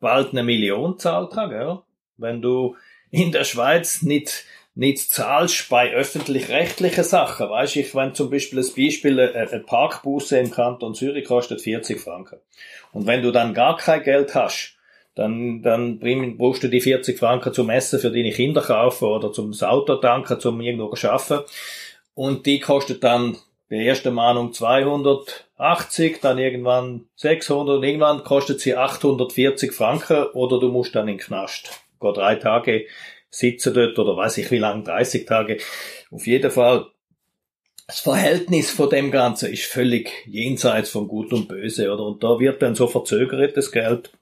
bald 0.00 0.30
eine 0.30 0.44
Million 0.44 0.98
zahlt 0.98 1.34
habe. 1.34 1.54
Gell? 1.54 1.78
Wenn 2.16 2.40
du 2.40 2.76
in 3.10 3.32
der 3.32 3.44
Schweiz 3.44 4.02
nicht 4.02 4.44
nicht 4.74 5.12
zahlst 5.12 5.68
bei 5.68 5.92
öffentlich-rechtlichen 5.92 7.04
Sachen. 7.04 7.48
Weißt 7.48 7.76
ich, 7.76 7.94
wenn 7.94 8.14
zum 8.14 8.30
Beispiel 8.30 8.58
ein 8.58 8.74
Beispiel, 8.76 9.20
eine 9.20 9.60
Parkbusse 9.60 10.38
im 10.38 10.50
Kanton 10.50 10.94
Zürich 10.94 11.26
kostet 11.26 11.60
40 11.60 12.00
Franken. 12.00 12.40
Und 12.92 13.06
wenn 13.06 13.22
du 13.22 13.30
dann 13.30 13.54
gar 13.54 13.76
kein 13.76 14.02
Geld 14.02 14.34
hast, 14.34 14.76
dann, 15.14 15.62
dann 15.62 16.00
brauchst 16.36 16.64
du 16.64 16.68
die 16.68 16.80
40 16.80 17.18
Franken 17.18 17.54
zum 17.54 17.70
Essen 17.70 18.00
für 18.00 18.10
deine 18.10 18.32
Kinder 18.32 18.62
kaufen 18.62 19.04
oder 19.04 19.32
zum 19.32 19.52
Auto 19.62 19.96
tanken, 19.96 20.40
zum 20.40 20.60
irgendwo 20.60 20.92
arbeiten. 21.06 21.44
Und 22.14 22.46
die 22.46 22.58
kostet 22.58 23.04
dann 23.04 23.36
bei 23.70 23.76
erster 23.76 24.10
Mahnung 24.10 24.52
280, 24.52 26.20
dann 26.20 26.38
irgendwann 26.38 27.06
600 27.16 27.76
und 27.76 27.84
irgendwann 27.84 28.24
kostet 28.24 28.60
sie 28.60 28.76
840 28.76 29.72
Franken 29.72 30.24
oder 30.34 30.58
du 30.58 30.68
musst 30.68 30.94
dann 30.94 31.08
in 31.08 31.16
den 31.16 31.24
Knast. 31.24 31.70
Geh 32.00 32.12
drei 32.12 32.34
Tage 32.34 32.86
sitzen 33.34 33.74
dort 33.74 33.98
oder 33.98 34.16
weiß 34.16 34.38
ich 34.38 34.50
wie 34.50 34.58
lang, 34.58 34.84
30 34.84 35.26
Tage. 35.26 35.58
Auf 36.10 36.26
jeden 36.26 36.50
Fall, 36.50 36.86
das 37.86 38.00
Verhältnis 38.00 38.70
von 38.70 38.88
dem 38.88 39.10
Ganzen 39.10 39.52
ist 39.52 39.64
völlig 39.64 40.10
jenseits 40.26 40.90
von 40.90 41.08
Gut 41.08 41.32
und 41.32 41.48
Böse, 41.48 41.92
oder? 41.92 42.04
Und 42.04 42.22
da 42.22 42.38
wird 42.38 42.62
dann 42.62 42.74
so 42.74 42.86
verzögert 42.86 43.56
das 43.56 43.72
Geld, 43.72 44.12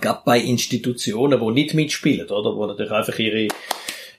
gab 0.00 0.24
bei 0.24 0.38
Institutionen, 0.38 1.40
wo 1.40 1.50
nicht 1.50 1.74
mitspielen, 1.74 2.28
oder? 2.28 2.56
Wo 2.56 2.66
natürlich 2.66 2.92
einfach 2.92 3.18
ihre, 3.18 3.48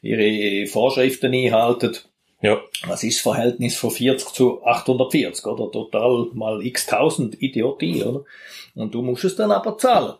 ihre 0.01 0.67
Vorschriften 0.67 1.33
einhalten. 1.33 1.97
Ja. 2.41 2.61
Was 2.87 3.03
ist 3.03 3.17
das 3.17 3.23
Verhältnis 3.23 3.75
von 3.75 3.91
40 3.91 4.29
zu 4.29 4.63
840, 4.63 5.45
oder? 5.45 5.71
Total 5.71 6.27
mal 6.33 6.65
x 6.65 6.85
tausend 6.85 7.41
Idiotie, 7.41 8.03
oder? 8.03 8.23
Und 8.75 8.93
du 8.93 9.01
musst 9.01 9.25
es 9.25 9.35
dann 9.35 9.51
aber 9.51 9.77
zahlen. 9.77 10.15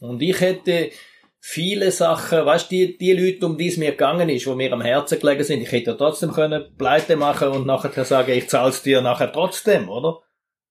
Und 0.00 0.22
ich 0.22 0.40
hätte 0.40 0.90
viele 1.40 1.90
Sachen, 1.90 2.44
weißt 2.44 2.70
die, 2.70 2.98
die 2.98 3.12
Leute, 3.12 3.46
um 3.46 3.56
die 3.56 3.68
es 3.68 3.76
mir 3.76 3.92
gegangen 3.92 4.28
ist, 4.28 4.46
wo 4.46 4.54
mir 4.54 4.72
am 4.72 4.80
Herzen 4.80 5.20
gelegen 5.20 5.44
sind, 5.44 5.62
ich 5.62 5.72
hätte 5.72 5.90
ja 5.90 5.96
trotzdem 5.96 6.32
können 6.32 6.76
Pleite 6.76 7.16
machen 7.16 7.48
und 7.48 7.66
nachher 7.66 8.04
sagen, 8.04 8.32
ich 8.32 8.48
zahl's 8.48 8.82
dir 8.82 9.00
nachher 9.00 9.32
trotzdem, 9.32 9.88
oder? 9.88 10.20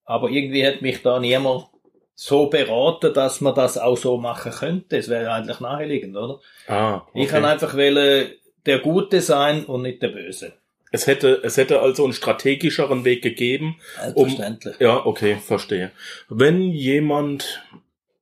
Aber 0.04 0.30
irgendwie 0.30 0.66
hat 0.66 0.82
mich 0.82 1.02
da 1.02 1.20
niemand 1.20 1.68
so 2.16 2.48
beraten, 2.48 3.14
dass 3.14 3.42
man 3.42 3.54
das 3.54 3.78
auch 3.78 3.98
so 3.98 4.18
machen 4.18 4.52
könnte. 4.52 4.98
Es 4.98 5.10
wäre 5.10 5.32
eigentlich 5.32 5.60
naheliegend, 5.60 6.16
oder? 6.16 6.40
Ah, 6.68 6.96
okay. 7.10 7.24
Ich 7.24 7.28
kann 7.28 7.46
einfach 7.46 7.76
wählen, 7.76 8.32
der 8.66 8.80
Gute 8.80 9.22
sein 9.22 9.66
und 9.66 9.84
nicht 9.84 10.02
der 10.02 10.10
Böse. 10.10 10.54
Es 10.92 11.06
hätte, 11.06 11.42
es 11.44 11.58
hätte 11.58 11.82
also 11.82 12.06
einen 12.06 12.14
strategischeren 12.14 13.06
Weg 13.06 13.22
gegeben. 13.22 13.78
Selbstverständlich. 14.02 14.80
Um, 14.80 14.86
ja, 14.86 15.06
okay, 15.06 15.36
verstehe. 15.36 15.92
Wenn 16.30 16.72
jemand 16.72 17.62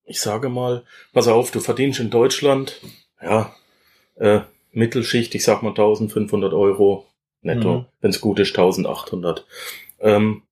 ich 0.06 0.22
sage 0.22 0.50
mal, 0.50 0.84
pass 1.14 1.28
auf, 1.28 1.52
du 1.52 1.60
verdienst 1.60 2.00
in 2.00 2.10
Deutschland, 2.10 2.82
ja, 3.22 3.54
äh, 4.16 4.42
Mittelschicht, 4.72 5.34
ich 5.36 5.44
sag 5.44 5.64
mal 5.64 5.70
1500 5.70 6.54
Euro 6.54 7.08
netto, 7.42 7.80
mhm. 7.80 7.86
wenn 8.02 8.10
es 8.10 8.22
gut 8.22 8.40
ist 8.40 8.58
1800. 8.58 9.46
Ähm, 10.00 10.44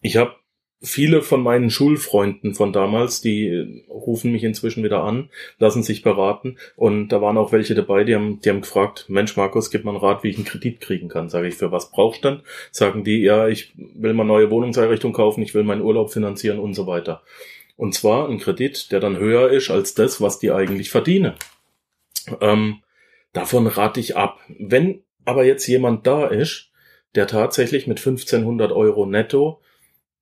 ich 0.00 0.16
habe 0.16 0.36
viele 0.82 1.22
von 1.22 1.42
meinen 1.42 1.70
Schulfreunden 1.70 2.54
von 2.54 2.72
damals, 2.72 3.20
die 3.20 3.84
rufen 3.88 4.32
mich 4.32 4.42
inzwischen 4.42 4.82
wieder 4.82 5.04
an, 5.04 5.30
lassen 5.58 5.82
sich 5.82 6.02
beraten 6.02 6.58
und 6.76 7.08
da 7.08 7.20
waren 7.20 7.38
auch 7.38 7.52
welche 7.52 7.74
dabei, 7.74 8.04
die 8.04 8.14
haben, 8.14 8.40
die 8.40 8.50
haben 8.50 8.62
gefragt, 8.62 9.06
Mensch 9.08 9.36
Markus, 9.36 9.70
gib 9.70 9.84
mal 9.84 9.92
einen 9.92 10.00
Rat, 10.00 10.24
wie 10.24 10.28
ich 10.28 10.36
einen 10.36 10.44
Kredit 10.44 10.80
kriegen 10.80 11.08
kann. 11.08 11.28
Sage 11.28 11.48
ich, 11.48 11.54
für 11.54 11.70
was 11.70 11.90
brauchst 11.92 12.24
du 12.24 12.30
denn? 12.30 12.40
Sagen 12.72 13.04
die, 13.04 13.22
ja, 13.22 13.48
ich 13.48 13.72
will 13.76 14.12
mal 14.12 14.24
neue 14.24 14.50
Wohnungseinrichtung 14.50 15.12
kaufen, 15.12 15.42
ich 15.42 15.54
will 15.54 15.62
meinen 15.64 15.82
Urlaub 15.82 16.12
finanzieren 16.12 16.58
und 16.58 16.74
so 16.74 16.86
weiter. 16.86 17.22
Und 17.82 17.94
zwar 17.94 18.28
ein 18.28 18.38
Kredit, 18.38 18.92
der 18.92 19.00
dann 19.00 19.16
höher 19.16 19.50
ist 19.50 19.68
als 19.68 19.92
das, 19.94 20.20
was 20.20 20.38
die 20.38 20.52
eigentlich 20.52 20.90
verdienen. 20.90 21.32
Ähm, 22.40 22.76
davon 23.32 23.66
rate 23.66 23.98
ich 23.98 24.16
ab. 24.16 24.38
Wenn 24.56 25.02
aber 25.24 25.44
jetzt 25.44 25.66
jemand 25.66 26.06
da 26.06 26.28
ist, 26.28 26.70
der 27.16 27.26
tatsächlich 27.26 27.88
mit 27.88 27.98
1500 27.98 28.70
Euro 28.70 29.04
netto, 29.04 29.62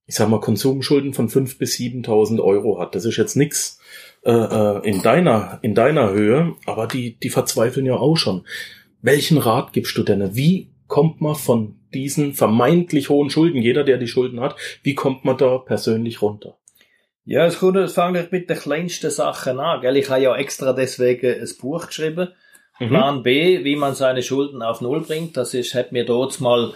ich 0.07 0.15
sag 0.15 0.31
mal, 0.31 0.41
Konsumschulden 0.41 1.13
von 1.13 1.29
5.000 1.29 1.59
bis 1.59 1.77
7.000 1.77 2.41
Euro 2.41 2.81
hat, 2.81 2.95
das 2.95 3.05
ist 3.05 3.19
jetzt 3.19 3.37
nix 3.37 3.79
äh, 4.25 4.31
äh, 4.31 4.89
in 4.89 5.03
deiner 5.03 5.59
in 5.61 5.75
deiner 5.75 6.13
Höhe, 6.13 6.55
aber 6.65 6.87
die 6.87 7.19
die 7.19 7.29
verzweifeln 7.29 7.85
ja 7.85 7.97
auch 7.97 8.17
schon. 8.17 8.47
Welchen 9.03 9.37
Rat 9.37 9.75
gibst 9.75 9.99
du 9.99 10.03
denn? 10.03 10.35
Wie 10.35 10.71
kommt 10.87 11.21
man 11.21 11.35
von 11.35 11.79
diesen 11.93 12.33
vermeintlich 12.33 13.11
hohen 13.11 13.29
Schulden, 13.29 13.61
jeder, 13.61 13.85
der 13.85 13.99
die 13.99 14.09
Schulden 14.09 14.41
hat, 14.41 14.57
wie 14.83 14.95
kommt 14.95 15.27
man 15.27 15.37
da 15.37 15.59
persönlich 15.59 16.23
runter? 16.23 16.57
Ja, 17.31 17.47
es 17.47 17.61
kommt, 17.61 17.77
es 17.77 17.93
fängt 17.93 18.33
mit 18.33 18.51
den 18.51 18.59
kleinsten 18.59 19.09
Sachen 19.09 19.61
an, 19.61 19.81
gell? 19.81 19.97
Ich 19.97 20.11
habe 20.11 20.21
ja 20.21 20.35
extra 20.35 20.73
deswegen 20.73 21.41
ein 21.41 21.49
Buch 21.61 21.87
geschrieben. 21.87 22.31
Mhm. 22.81 22.89
Plan 22.89 23.23
B, 23.23 23.63
wie 23.63 23.77
man 23.77 23.95
seine 23.95 24.25
Schulden 24.25 24.63
auf 24.63 24.81
Null 24.81 25.03
bringt. 25.03 25.37
Das 25.37 25.55
ist, 25.55 25.77
hat 25.77 25.93
mir 25.93 26.05
dort 26.05 26.41
mal 26.41 26.73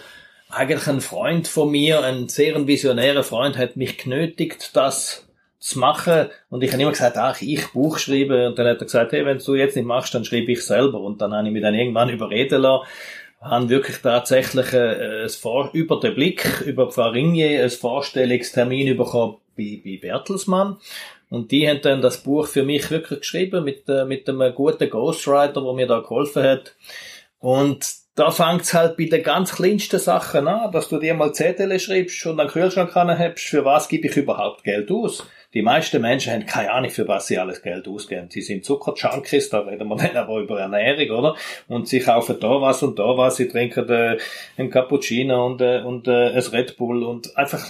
eigentlich 0.47 0.87
ein 0.87 1.01
Freund 1.01 1.49
von 1.49 1.69
mir, 1.71 2.05
ein 2.05 2.29
sehr 2.29 2.65
visionärer 2.65 3.23
Freund, 3.23 3.57
hat 3.57 3.75
mich 3.75 3.97
genötigt, 3.97 4.77
das 4.77 5.27
zu 5.59 5.77
machen. 5.77 6.27
Und 6.49 6.63
ich 6.63 6.71
habe 6.71 6.81
immer 6.81 6.91
gesagt, 6.91 7.17
ach, 7.17 7.41
ich 7.41 7.73
Buch 7.73 7.97
schreibe. 7.97 8.47
Und 8.47 8.57
dann 8.57 8.67
hat 8.67 8.79
er 8.79 8.85
gesagt, 8.85 9.11
hey, 9.11 9.25
wenn 9.25 9.39
du 9.39 9.55
jetzt 9.55 9.75
nicht 9.75 9.85
machst, 9.85 10.15
dann 10.15 10.23
schreibe 10.23 10.53
ich 10.53 10.65
selber. 10.65 11.01
Und 11.01 11.19
dann 11.19 11.33
habe 11.33 11.47
ich 11.47 11.53
mich 11.53 11.63
dann 11.63 11.75
irgendwann 11.75 12.09
überreden 12.09 12.61
lassen 12.61 12.87
haben 13.41 13.69
wirklich 13.69 13.97
tatsächlich 13.97 14.73
äh, 14.73 15.23
ein 15.23 15.29
Vor 15.29 15.69
über 15.73 15.99
den 15.99 16.15
Blick, 16.15 16.63
über 16.65 16.89
Frau 16.91 17.09
Ringier, 17.09 17.63
ein 17.63 17.69
Vorstellungstermin 17.69 18.97
bekommen 18.97 19.35
bei, 19.55 19.81
bei 19.83 19.99
Bertelsmann. 20.01 20.77
Und 21.29 21.51
die 21.51 21.67
haben 21.67 21.81
dann 21.81 22.01
das 22.01 22.17
Buch 22.17 22.47
für 22.47 22.63
mich 22.63 22.89
wirklich 22.91 23.19
geschrieben 23.19 23.63
mit, 23.63 23.89
äh, 23.89 24.05
mit 24.05 24.29
einem 24.29 24.53
guten 24.53 24.89
Ghostwriter, 24.89 25.61
der 25.61 25.73
mir 25.73 25.87
da 25.87 25.99
geholfen 25.99 26.43
hat. 26.43 26.75
Und 27.39 27.85
da 28.15 28.31
fängt's 28.31 28.73
halt 28.73 28.95
bei 28.95 29.05
den 29.05 29.23
ganz 29.23 29.55
kleinsten 29.55 29.99
Sachen 29.99 30.47
an, 30.47 30.71
dass 30.71 30.87
du 30.87 30.99
dir 30.99 31.13
mal 31.13 31.33
Zettel 31.33 31.77
schreibst 31.79 32.25
und 32.25 32.39
einen 32.39 32.49
Kühlschrank 32.49 32.95
hast, 32.95 33.39
für 33.41 33.65
was 33.65 33.89
gebe 33.89 34.07
ich 34.07 34.15
überhaupt 34.15 34.63
Geld 34.63 34.89
aus. 34.89 35.27
Die 35.53 35.61
meisten 35.61 36.01
Menschen 36.01 36.33
haben 36.33 36.45
keine 36.45 36.71
Ahnung, 36.71 36.91
für 36.91 37.07
was 37.07 37.27
sie 37.27 37.37
alles 37.37 37.61
Geld 37.61 37.87
ausgeben. 37.87 38.29
Sie 38.29 38.41
sind 38.41 38.63
Zuckerjunkies, 38.63 39.49
da 39.49 39.59
reden 39.59 39.87
wir 39.87 39.95
dann 39.97 40.15
aber 40.15 40.39
über 40.39 40.59
Ernährung, 40.59 41.17
oder? 41.17 41.35
Und 41.67 41.89
sie 41.89 41.99
kaufen 41.99 42.37
da 42.39 42.61
was 42.61 42.83
und 42.83 42.99
da 42.99 43.17
was, 43.17 43.35
sie 43.35 43.49
trinken 43.49 43.89
äh, 43.89 44.17
einen 44.57 44.69
Cappuccino 44.69 45.45
und, 45.45 45.61
äh, 45.61 45.81
und 45.81 46.07
äh, 46.07 46.29
ein 46.29 46.43
Red 46.43 46.77
Bull 46.77 47.03
und 47.03 47.35
einfach 47.37 47.65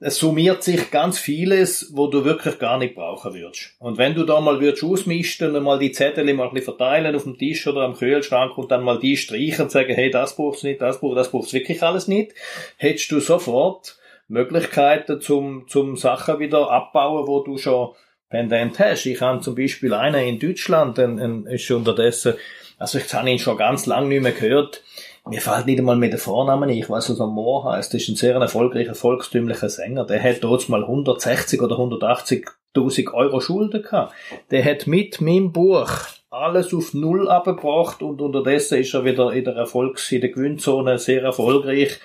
es 0.00 0.18
summiert 0.18 0.62
sich 0.62 0.90
ganz 0.90 1.18
vieles, 1.18 1.92
wo 1.94 2.08
du 2.08 2.24
wirklich 2.24 2.58
gar 2.58 2.78
nicht 2.78 2.94
brauchen 2.94 3.34
würdest. 3.34 3.74
Und 3.78 3.96
wenn 3.96 4.14
du 4.14 4.24
da 4.24 4.40
mal 4.40 4.60
würdest 4.60 4.84
ausmisten 4.84 5.56
und 5.56 5.62
mal 5.62 5.78
die 5.78 5.92
Zettel 5.92 6.32
mal 6.34 6.48
ein 6.48 6.54
bisschen 6.54 6.76
verteilen 6.76 7.14
auf 7.16 7.22
dem 7.22 7.38
Tisch 7.38 7.66
oder 7.66 7.82
am 7.82 7.94
Kühlschrank 7.94 8.58
und 8.58 8.70
dann 8.70 8.82
mal 8.82 8.98
die 8.98 9.16
streichen 9.16 9.64
und 9.64 9.70
sagen, 9.70 9.94
hey, 9.94 10.10
das 10.10 10.36
brauchst 10.36 10.62
du 10.62 10.66
nicht, 10.66 10.82
das 10.82 11.00
brauchst, 11.00 11.16
das 11.16 11.30
brauchst 11.30 11.52
du 11.52 11.56
wirklich 11.56 11.82
alles 11.82 12.08
nicht, 12.08 12.34
hättest 12.76 13.10
du 13.10 13.20
sofort 13.20 13.96
Möglichkeiten 14.28 15.20
zum, 15.20 15.68
zum 15.68 15.96
Sachen 15.96 16.38
wieder 16.38 16.70
abbauen, 16.70 17.26
wo 17.26 17.40
du 17.40 17.56
schon 17.58 17.90
pendent 18.28 18.78
hast. 18.78 19.06
Ich 19.06 19.20
habe 19.20 19.40
zum 19.40 19.54
Beispiel 19.54 19.94
einen 19.94 20.26
in 20.26 20.38
Deutschland, 20.38 20.98
ein, 20.98 21.18
ein, 21.18 21.46
ist 21.46 21.70
unterdessen, 21.70 22.34
also 22.78 22.98
ich 22.98 23.12
habe 23.14 23.30
ihn 23.30 23.38
schon 23.38 23.56
ganz 23.56 23.86
lange 23.86 24.08
nicht 24.08 24.22
mehr 24.22 24.32
gehört, 24.32 24.82
mir 25.26 25.40
fällt 25.40 25.66
nicht 25.66 25.78
einmal 25.78 25.96
mit 25.96 26.12
der 26.12 26.18
Vornamen 26.18 26.68
ein. 26.68 26.76
Ich 26.76 26.90
weiß, 26.90 27.10
was 27.10 27.18
er 27.18 27.26
Mohr 27.26 27.64
heißt. 27.64 27.94
Das 27.94 28.02
ist 28.02 28.08
ein 28.08 28.16
sehr 28.16 28.34
erfolgreicher, 28.34 28.94
volkstümlicher 28.94 29.70
Sänger. 29.70 30.04
Der 30.04 30.22
hat 30.22 30.42
dort 30.42 30.68
mal 30.68 30.82
160 30.82 31.62
oder 31.62 31.76
180.000 31.76 33.12
Euro 33.14 33.40
Schulden 33.40 33.82
gehabt. 33.82 34.12
Der 34.50 34.64
hat 34.64 34.86
mit 34.86 35.20
meinem 35.20 35.52
Buch 35.52 35.90
alles 36.30 36.74
auf 36.74 36.92
Null 36.92 37.28
abgebracht 37.28 38.02
und 38.02 38.20
unterdessen 38.20 38.78
ist 38.78 38.92
er 38.92 39.04
wieder 39.04 39.32
in 39.32 39.44
der 39.44 39.54
Erfolgs-, 39.54 40.12
in 40.12 40.20
der 40.20 40.30
Gewinnzone 40.30 40.98
sehr 40.98 41.22
erfolgreich 41.22 42.00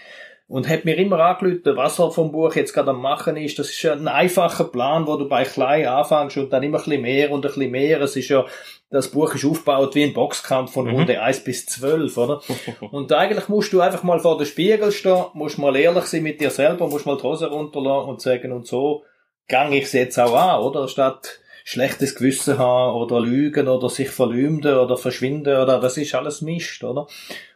und 0.49 0.67
hat 0.67 0.83
mir 0.83 0.97
immer 0.97 1.19
angelötet, 1.19 1.77
was 1.77 1.99
er 1.99 2.09
vom 2.09 2.31
Buch 2.31 2.55
jetzt 2.55 2.73
gerade 2.73 2.89
am 2.89 3.01
machen 3.01 3.37
ist. 3.37 3.59
Das 3.59 3.69
ist 3.69 3.83
ja 3.83 3.93
ein 3.93 4.07
einfacher 4.07 4.63
Plan, 4.63 5.05
wo 5.05 5.15
du 5.15 5.29
bei 5.29 5.43
klein 5.43 5.85
anfängst 5.85 6.37
und 6.37 6.51
dann 6.51 6.63
immer 6.63 6.79
ein 6.79 6.83
bisschen 6.83 7.01
mehr 7.03 7.31
und 7.31 7.45
ein 7.45 7.53
bisschen 7.53 7.71
mehr. 7.71 8.01
Es 8.01 8.15
ist 8.15 8.29
ja, 8.29 8.45
das 8.89 9.09
Buch 9.09 9.35
ist 9.35 9.45
aufgebaut 9.45 9.93
wie 9.93 10.03
ein 10.03 10.13
Boxkampf 10.13 10.73
von 10.73 10.89
Runde 10.89 11.13
mhm. 11.13 11.19
1 11.19 11.43
bis 11.43 11.67
12, 11.67 12.17
oder? 12.17 12.41
und 12.91 13.13
eigentlich 13.13 13.47
musst 13.47 13.71
du 13.71 13.79
einfach 13.79 14.01
mal 14.01 14.19
vor 14.19 14.39
dem 14.39 14.47
Spiegel 14.47 14.91
stehen, 14.91 15.25
musst 15.33 15.59
mal 15.59 15.75
ehrlich 15.75 16.05
sein 16.05 16.23
mit 16.23 16.41
dir 16.41 16.49
selber, 16.49 16.87
musst 16.87 17.05
mal 17.05 17.17
die 17.17 17.23
Hose 17.23 17.47
runterlassen 17.47 18.09
und 18.09 18.19
sagen, 18.19 18.51
und 18.51 18.65
so 18.65 19.03
gang 19.47 19.71
ich 19.71 19.83
es 19.83 19.93
jetzt 19.93 20.19
auch 20.19 20.33
an, 20.33 20.61
oder? 20.63 20.87
Statt 20.87 21.41
schlechtes 21.63 22.15
Gewissen 22.15 22.57
haben 22.57 22.95
oder 22.95 23.19
lügen 23.19 23.67
oder 23.67 23.89
sich 23.89 24.09
verleumden 24.09 24.75
oder 24.79 24.97
verschwinden 24.97 25.55
oder 25.55 25.79
das 25.79 25.97
ist 25.97 26.15
alles 26.15 26.41
Mist, 26.41 26.83
oder? 26.83 27.05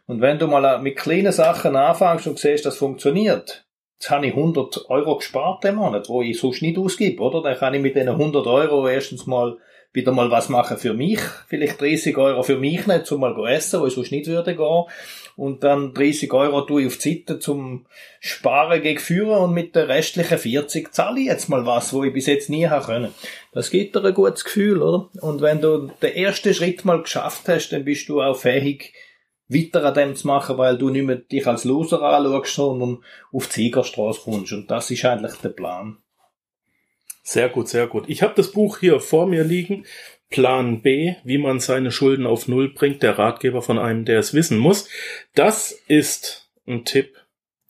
Und 0.05 0.21
wenn 0.21 0.39
du 0.39 0.47
mal 0.47 0.81
mit 0.81 0.97
kleinen 0.97 1.31
Sachen 1.31 1.75
anfängst 1.75 2.27
und 2.27 2.39
siehst, 2.39 2.65
das 2.65 2.77
funktioniert, 2.77 3.65
jetzt 3.99 4.09
habe 4.09 4.27
ich 4.27 4.33
100 4.33 4.89
Euro 4.89 5.17
gespart 5.17 5.63
im 5.65 5.75
Monat, 5.75 6.09
wo 6.09 6.21
ich 6.21 6.39
sonst 6.39 6.61
nicht 6.61 6.77
ausgebe, 6.77 7.23
oder? 7.23 7.41
Dann 7.41 7.57
kann 7.57 7.73
ich 7.73 7.81
mit 7.81 7.95
diesen 7.95 8.09
100 8.09 8.45
Euro 8.47 8.87
erstens 8.87 9.25
mal 9.25 9.57
wieder 9.93 10.11
mal 10.11 10.31
was 10.31 10.49
machen 10.49 10.77
für 10.77 10.93
mich, 10.93 11.19
vielleicht 11.47 11.79
30 11.79 12.17
Euro 12.17 12.41
für 12.41 12.57
mich 12.57 12.87
nicht, 12.87 13.05
zum 13.05 13.21
mal 13.21 13.47
essen, 13.47 13.79
wo 13.79 13.85
ich 13.85 13.93
sonst 13.93 14.11
nicht 14.11 14.25
würde 14.27 14.55
gehen. 14.55 14.83
Und 15.35 15.63
dann 15.63 15.93
30 15.93 16.31
Euro 16.33 16.61
tue 16.61 16.81
ich 16.81 16.87
auf 16.87 16.97
die 16.97 17.13
Seite 17.13 17.39
zum 17.39 17.85
Sparen 18.19 18.81
gegen 18.81 18.99
Führer 18.99 19.41
und 19.41 19.53
mit 19.53 19.75
den 19.75 19.85
restlichen 19.85 20.37
40 20.37 20.93
zahle 20.93 21.19
ich 21.19 21.27
jetzt 21.27 21.47
mal 21.47 21.65
was, 21.65 21.93
wo 21.93 22.03
ich 22.03 22.13
bis 22.13 22.25
jetzt 22.25 22.49
nie 22.49 22.67
haben 22.67 22.85
können. 22.85 23.13
Das 23.51 23.69
gibt 23.69 23.95
dir 23.95 24.03
ein 24.03 24.13
gutes 24.13 24.43
Gefühl, 24.43 24.81
oder? 24.81 25.09
Und 25.21 25.41
wenn 25.41 25.61
du 25.61 25.91
den 26.01 26.15
ersten 26.15 26.53
Schritt 26.53 26.85
mal 26.85 27.01
geschafft 27.01 27.47
hast, 27.47 27.69
dann 27.69 27.85
bist 27.85 28.09
du 28.09 28.21
auch 28.21 28.35
fähig, 28.35 28.93
weiter 29.53 29.83
an 29.85 29.93
dem 29.93 30.15
zu 30.15 30.27
machen, 30.27 30.57
weil 30.57 30.77
du 30.77 30.89
nicht 30.89 31.05
mehr 31.05 31.17
dich 31.17 31.47
als 31.47 31.63
Loser 31.63 32.01
anschaust, 32.01 32.55
sondern 32.55 33.03
auf 33.31 33.47
die 33.47 33.53
Siegerstraße 33.53 34.21
kommst. 34.23 34.53
Und 34.53 34.69
das 34.69 34.91
ist 34.91 35.05
eigentlich 35.05 35.35
der 35.35 35.49
Plan. 35.49 35.97
Sehr 37.23 37.49
gut, 37.49 37.69
sehr 37.69 37.87
gut. 37.87 38.05
Ich 38.07 38.21
habe 38.21 38.33
das 38.35 38.51
Buch 38.51 38.79
hier 38.79 38.99
vor 38.99 39.27
mir 39.27 39.43
liegen. 39.43 39.85
Plan 40.29 40.81
B, 40.81 41.15
wie 41.23 41.37
man 41.37 41.59
seine 41.59 41.91
Schulden 41.91 42.25
auf 42.25 42.47
Null 42.47 42.73
bringt, 42.73 43.03
der 43.03 43.17
Ratgeber 43.17 43.61
von 43.61 43.77
einem, 43.77 44.03
der 44.03 44.19
es 44.19 44.33
wissen 44.33 44.57
muss. 44.57 44.89
Das 45.35 45.71
ist 45.87 46.49
ein 46.67 46.85
Tipp 46.85 47.22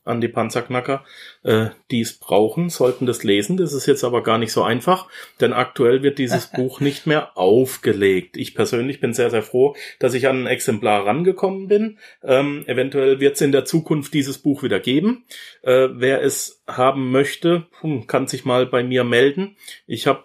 an 0.04 0.20
die 0.20 0.28
Panzerknacker, 0.28 1.04
äh, 1.42 1.66
die 1.90 2.00
es 2.00 2.18
brauchen, 2.18 2.68
sollten 2.68 3.06
das 3.06 3.24
lesen. 3.24 3.56
Das 3.56 3.72
ist 3.72 3.86
jetzt 3.86 4.04
aber 4.04 4.22
gar 4.22 4.38
nicht 4.38 4.52
so 4.52 4.62
einfach, 4.62 5.08
denn 5.40 5.52
aktuell 5.52 6.02
wird 6.02 6.18
dieses 6.18 6.46
Buch 6.52 6.80
nicht 6.80 7.06
mehr 7.06 7.36
aufgelegt. 7.36 8.36
Ich 8.36 8.54
persönlich 8.54 9.00
bin 9.00 9.14
sehr, 9.14 9.30
sehr 9.30 9.42
froh, 9.42 9.74
dass 9.98 10.14
ich 10.14 10.28
an 10.28 10.44
ein 10.44 10.46
Exemplar 10.46 11.06
rangekommen 11.06 11.68
bin. 11.68 11.98
Ähm, 12.22 12.64
eventuell 12.66 13.20
wird 13.20 13.36
es 13.36 13.40
in 13.40 13.52
der 13.52 13.64
Zukunft 13.64 14.12
dieses 14.14 14.38
Buch 14.38 14.62
wieder 14.62 14.80
geben. 14.80 15.24
Äh, 15.62 15.88
wer 15.92 16.22
es 16.22 16.62
haben 16.66 17.10
möchte, 17.10 17.66
hm, 17.80 18.06
kann 18.06 18.26
sich 18.26 18.44
mal 18.44 18.66
bei 18.66 18.82
mir 18.82 19.04
melden. 19.04 19.56
Ich 19.86 20.06
habe 20.06 20.24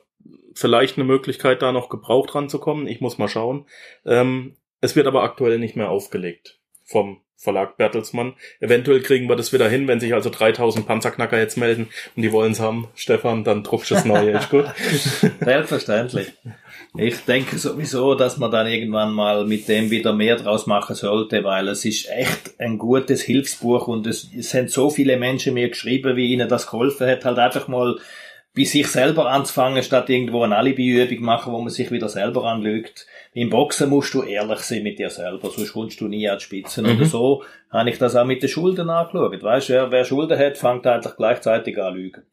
vielleicht 0.53 0.97
eine 0.97 1.05
Möglichkeit, 1.05 1.61
da 1.61 1.71
noch 1.71 1.89
gebraucht 1.89 2.35
ranzukommen. 2.35 2.87
Ich 2.87 2.99
muss 2.99 3.17
mal 3.17 3.29
schauen. 3.29 3.65
Ähm, 4.05 4.57
es 4.81 4.95
wird 4.95 5.07
aber 5.07 5.23
aktuell 5.23 5.57
nicht 5.57 5.75
mehr 5.75 5.89
aufgelegt 5.89 6.58
vom 6.89 7.21
Verlag 7.35 7.77
Bertelsmann. 7.77 8.33
Eventuell 8.59 9.01
kriegen 9.01 9.29
wir 9.29 9.37
das 9.37 9.53
wieder 9.53 9.69
hin, 9.69 9.87
wenn 9.87 10.01
sich 10.01 10.13
also 10.13 10.29
3000 10.29 10.85
Panzerknacker 10.85 11.39
jetzt 11.39 11.57
melden 11.57 11.87
und 12.15 12.21
die 12.21 12.33
wollen 12.33 12.51
es 12.51 12.59
haben. 12.59 12.89
Stefan, 12.95 13.45
dann 13.45 13.63
druckst 13.63 13.91
du 13.91 13.95
das 13.95 14.03
neue. 14.03 14.31
Ist 14.31 14.49
gut? 14.49 14.65
Selbstverständlich. 15.39 16.33
Ich 16.97 17.23
denke 17.23 17.57
sowieso, 17.57 18.15
dass 18.15 18.37
man 18.37 18.51
dann 18.51 18.67
irgendwann 18.67 19.13
mal 19.13 19.45
mit 19.45 19.69
dem 19.69 19.89
wieder 19.89 20.11
mehr 20.11 20.35
draus 20.35 20.67
machen 20.67 20.95
sollte, 20.95 21.45
weil 21.45 21.69
es 21.69 21.85
ist 21.85 22.09
echt 22.09 22.59
ein 22.59 22.77
gutes 22.77 23.21
Hilfsbuch 23.21 23.87
und 23.87 24.05
es, 24.05 24.27
es 24.37 24.49
sind 24.49 24.69
so 24.69 24.89
viele 24.89 25.15
Menschen 25.15 25.53
mir 25.53 25.69
geschrieben, 25.69 26.17
wie 26.17 26.33
ihnen 26.33 26.49
das 26.49 26.67
geholfen 26.67 27.07
hat, 27.07 27.23
halt 27.23 27.37
einfach 27.37 27.69
mal 27.69 27.97
bei 28.53 28.63
sich 28.65 28.87
selber 28.87 29.31
anzufangen, 29.31 29.83
statt 29.83 30.09
irgendwo 30.09 30.43
eine 30.43 30.57
Alibi-Übung 30.57 31.23
machen, 31.23 31.53
wo 31.53 31.61
man 31.61 31.69
sich 31.69 31.91
wieder 31.91 32.09
selber 32.09 32.43
anlügt. 32.45 33.05
Im 33.33 33.49
Boxen 33.49 33.89
musst 33.89 34.13
du 34.13 34.23
ehrlich 34.23 34.59
sein 34.59 34.83
mit 34.83 34.97
dir 34.97 35.09
selber, 35.09 35.51
sonst 35.51 35.73
kommst 35.73 36.01
du 36.01 36.07
nie 36.07 36.27
an 36.27 36.39
die 36.39 36.43
Spitzen. 36.43 36.85
Mhm. 36.85 37.01
Und 37.01 37.05
so 37.05 37.43
habe 37.69 37.89
ich 37.89 37.97
das 37.97 38.15
auch 38.15 38.25
mit 38.25 38.41
den 38.41 38.49
Schulden 38.49 38.89
angeschaut. 38.89 39.43
Weißt 39.43 39.69
du, 39.69 39.73
wer, 39.73 39.91
wer 39.91 40.05
Schulden 40.05 40.39
hat, 40.39 40.57
fängt 40.57 40.87
eigentlich 40.87 41.15
gleichzeitig 41.15 41.77
an 41.79 41.93
lügen. 41.93 42.23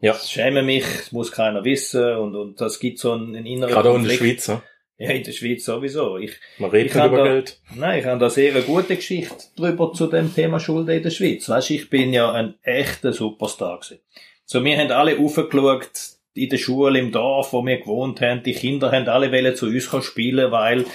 Ja. 0.00 0.12
Das 0.12 0.30
schäme 0.30 0.62
mich, 0.62 0.84
das 0.84 1.12
muss 1.12 1.30
keiner 1.30 1.64
wissen 1.64 2.16
und, 2.16 2.34
und 2.34 2.60
das 2.60 2.80
gibt 2.80 2.98
so 2.98 3.12
einen, 3.12 3.36
einen 3.36 3.46
inneren 3.46 3.72
Gerade 3.72 3.90
auch 3.90 3.96
in 3.96 4.04
der 4.04 4.14
Schweiz, 4.14 4.48
ne? 4.48 4.62
Ja, 4.98 5.10
in 5.10 5.22
der 5.22 5.32
Schweiz 5.32 5.64
sowieso. 5.64 6.16
Ich, 6.18 6.32
Man 6.58 6.70
redet 6.70 6.94
ich 6.94 7.04
über 7.04 7.16
da, 7.18 7.24
Geld. 7.24 7.60
Nein, 7.74 8.00
ich 8.00 8.06
habe 8.06 8.20
da 8.20 8.30
sehr 8.30 8.52
eine 8.54 8.62
gute 8.62 8.96
Geschichte 8.96 9.36
drüber 9.56 9.92
zu 9.92 10.06
dem 10.06 10.34
Thema 10.34 10.60
Schulden 10.60 10.96
in 10.96 11.02
der 11.02 11.10
Schweiz. 11.10 11.48
Weißt 11.48 11.70
ich 11.70 11.90
bin 11.90 12.12
ja 12.12 12.32
ein 12.32 12.54
echter 12.62 13.12
Superstar 13.12 13.80
gewesen. 13.80 14.00
So, 14.44 14.64
wir 14.64 14.76
haben 14.76 14.90
alle 14.90 15.18
aufgeschaut, 15.18 15.90
in 16.34 16.48
der 16.48 16.58
Schule, 16.58 16.98
im 16.98 17.12
Dorf, 17.12 17.52
wo 17.52 17.64
wir 17.64 17.78
gewohnt 17.78 18.20
haben. 18.20 18.42
Die 18.42 18.54
Kinder 18.54 18.90
haben 18.92 19.08
alle 19.08 19.32
wollen 19.32 19.54
zu 19.54 19.66
uns 19.66 20.04
spielen, 20.04 20.50
weil 20.50 20.86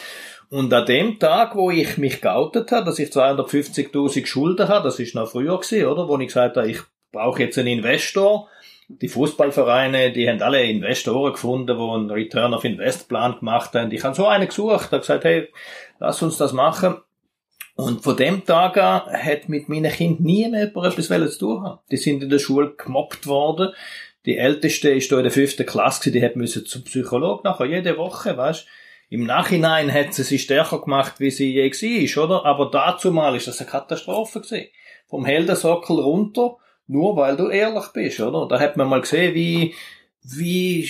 und 0.50 0.74
an 0.74 0.86
dem 0.86 1.20
Tag, 1.20 1.56
wo 1.56 1.72
ich 1.72 1.98
mich 1.98 2.22
geoutet 2.22 2.72
habe, 2.72 2.86
dass 2.86 3.00
ich 3.00 3.10
250.000 3.10 4.26
Schulden 4.26 4.70
habe, 4.70 4.86
das 4.86 5.00
ist 5.00 5.14
noch 5.14 5.30
früher 5.30 5.60
gewesen, 5.60 5.88
oder? 5.88 6.08
Wo 6.08 6.18
ich 6.20 6.28
gesagt 6.28 6.56
habe, 6.56 6.72
ich 6.72 6.80
brauche 7.12 7.44
jetzt 7.44 7.58
einen 7.58 7.68
Investor. 7.68 8.48
Die 8.88 9.10
Fußballvereine, 9.10 10.14
die 10.14 10.30
haben 10.30 10.42
alle 10.42 10.64
Investoren 10.64 11.34
gefunden, 11.34 11.78
die 11.78 11.84
einen 11.84 12.10
Return 12.10 12.54
of 12.54 12.64
Invest 12.64 13.10
Plan 13.10 13.36
gemacht 13.38 13.74
haben. 13.74 13.92
Ich 13.92 14.06
habe 14.06 14.16
so 14.16 14.28
einen 14.28 14.48
gesucht, 14.48 14.92
habe 14.92 15.00
gesagt, 15.00 15.26
hey, 15.26 15.50
lass 16.00 16.22
uns 16.22 16.38
das 16.38 16.54
machen. 16.54 16.96
Und 17.76 18.02
von 18.02 18.16
dem 18.16 18.46
Tag 18.46 18.78
an 18.78 19.02
hat 19.12 19.50
mit 19.50 19.68
meinen 19.68 19.92
Kindern 19.92 20.24
nie 20.24 20.48
mehr 20.50 20.64
etwas 20.64 20.96
zu 20.96 21.40
tun 21.40 21.64
haben. 21.64 21.80
Die 21.92 21.98
sind 21.98 22.24
in 22.24 22.30
der 22.30 22.40
Schule 22.40 22.74
gemobbt 22.78 23.28
worden. 23.28 23.74
Die 24.28 24.38
älteste 24.38 24.90
ist 24.90 25.10
da 25.10 25.18
in 25.18 25.24
der 25.24 25.32
fünften 25.32 25.66
Klasse, 25.66 26.12
die 26.12 26.22
hat 26.22 26.36
müssen 26.36 26.66
zum 26.66 26.84
Psychologen 26.84 27.44
nachher 27.46 27.66
jede 27.66 27.98
Woche, 27.98 28.36
weißt 28.36 28.68
Im 29.10 29.24
Nachhinein 29.24 29.92
hat 29.92 30.14
sie 30.14 30.24
sich 30.24 30.44
stärker 30.44 30.82
gemacht, 30.82 31.22
wie 31.22 31.32
sie 31.32 31.54
je 31.54 31.72
war, 31.72 32.24
oder? 32.26 32.46
Aber 32.46 32.70
dazu 32.70 33.14
mal 33.14 33.38
ist 33.38 33.48
das 33.48 33.62
eine 33.62 33.70
Katastrophe 33.70 34.42
gewesen. 34.42 34.68
Vom 35.08 35.26
Heldensockel 35.26 35.98
runter, 36.00 36.58
nur 36.88 37.16
weil 37.16 37.38
du 37.38 37.48
ehrlich 37.48 37.88
bist, 37.94 38.20
oder? 38.20 38.50
Da 38.50 38.60
hat 38.60 38.76
man 38.76 38.90
mal 38.90 39.00
gesehen, 39.00 39.34
wie, 39.34 39.74
wie 40.24 40.90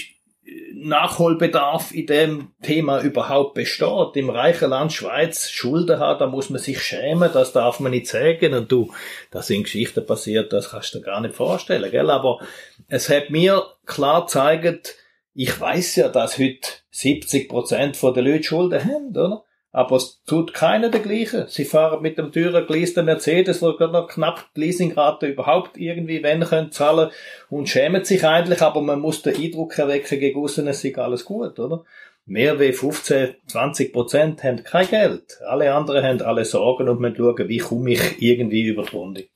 Nachholbedarf 0.73 1.93
in 1.93 2.05
dem 2.05 2.51
Thema 2.61 3.01
überhaupt 3.01 3.53
besteht. 3.55 4.15
Im 4.15 4.29
reichen 4.29 4.69
Land 4.69 4.93
Schweiz 4.93 5.49
Schulden 5.49 5.99
hat, 5.99 6.21
da 6.21 6.27
muss 6.27 6.49
man 6.49 6.61
sich 6.61 6.81
schämen, 6.81 7.29
das 7.33 7.51
darf 7.51 7.79
man 7.79 7.91
nicht 7.91 8.07
sagen. 8.07 8.53
Und 8.53 8.71
du, 8.71 8.93
das 9.31 9.47
sind 9.47 9.63
Geschichten 9.63 10.05
passiert, 10.05 10.53
das 10.53 10.71
kannst 10.71 10.93
du 10.93 10.99
dir 10.99 11.05
gar 11.05 11.21
nicht 11.21 11.35
vorstellen, 11.35 11.91
gell? 11.91 12.09
Aber 12.09 12.39
es 12.87 13.09
hat 13.09 13.29
mir 13.29 13.65
klar 13.85 14.21
gezeigt, 14.21 14.95
ich 15.33 15.59
weiß 15.59 15.97
ja, 15.97 16.09
dass 16.09 16.39
heute 16.39 16.69
70 16.91 17.49
Prozent 17.49 18.01
der 18.01 18.23
Leute 18.23 18.43
Schulden 18.43 18.83
haben, 18.83 19.09
oder? 19.09 19.43
Aber 19.77 19.97
es 19.97 20.23
tut 20.25 20.55
keiner 20.55 20.89
der 20.89 21.01
gleiche. 21.01 21.45
Sie 21.49 21.63
fahren 21.63 22.01
mit 22.01 22.17
dem 22.17 22.31
teuren 22.31 22.65
geleasten 22.65 23.05
Mercedes, 23.05 23.61
wo 23.61 23.73
gerade 23.73 23.93
noch 23.93 24.07
knapp 24.07 24.49
die 24.55 24.61
Leasingrate 24.61 25.27
überhaupt 25.27 25.77
irgendwie 25.77 26.23
wenn 26.23 26.41
können 26.41 26.71
zahlen 26.71 27.11
und 27.51 27.69
schämen 27.69 28.03
sich 28.03 28.25
eigentlich, 28.25 28.63
aber 28.63 28.81
man 28.81 28.99
muss 28.99 29.21
den 29.21 29.35
Eindruck 29.35 29.77
erwecken 29.77 30.19
gegen 30.19 30.41
aussen, 30.41 30.67
es 30.67 30.81
sei 30.81 30.95
alles 30.95 31.25
gut, 31.25 31.59
oder? 31.59 31.83
Mehr 32.25 32.59
wie 32.59 32.73
15, 32.73 33.35
20 33.45 33.93
Prozent 33.93 34.43
haben 34.43 34.63
kein 34.63 34.87
Geld. 34.87 35.37
Alle 35.45 35.71
anderen 35.71 36.03
haben 36.03 36.21
alle 36.23 36.43
Sorgen 36.43 36.89
und 36.89 36.99
müssen 36.99 37.17
schauen, 37.17 37.47
wie 37.47 37.59
komme 37.59 37.91
ich 37.91 38.19
irgendwie 38.19 38.63
über 38.63 38.81
die 38.81 38.95
Runde. 38.95 39.27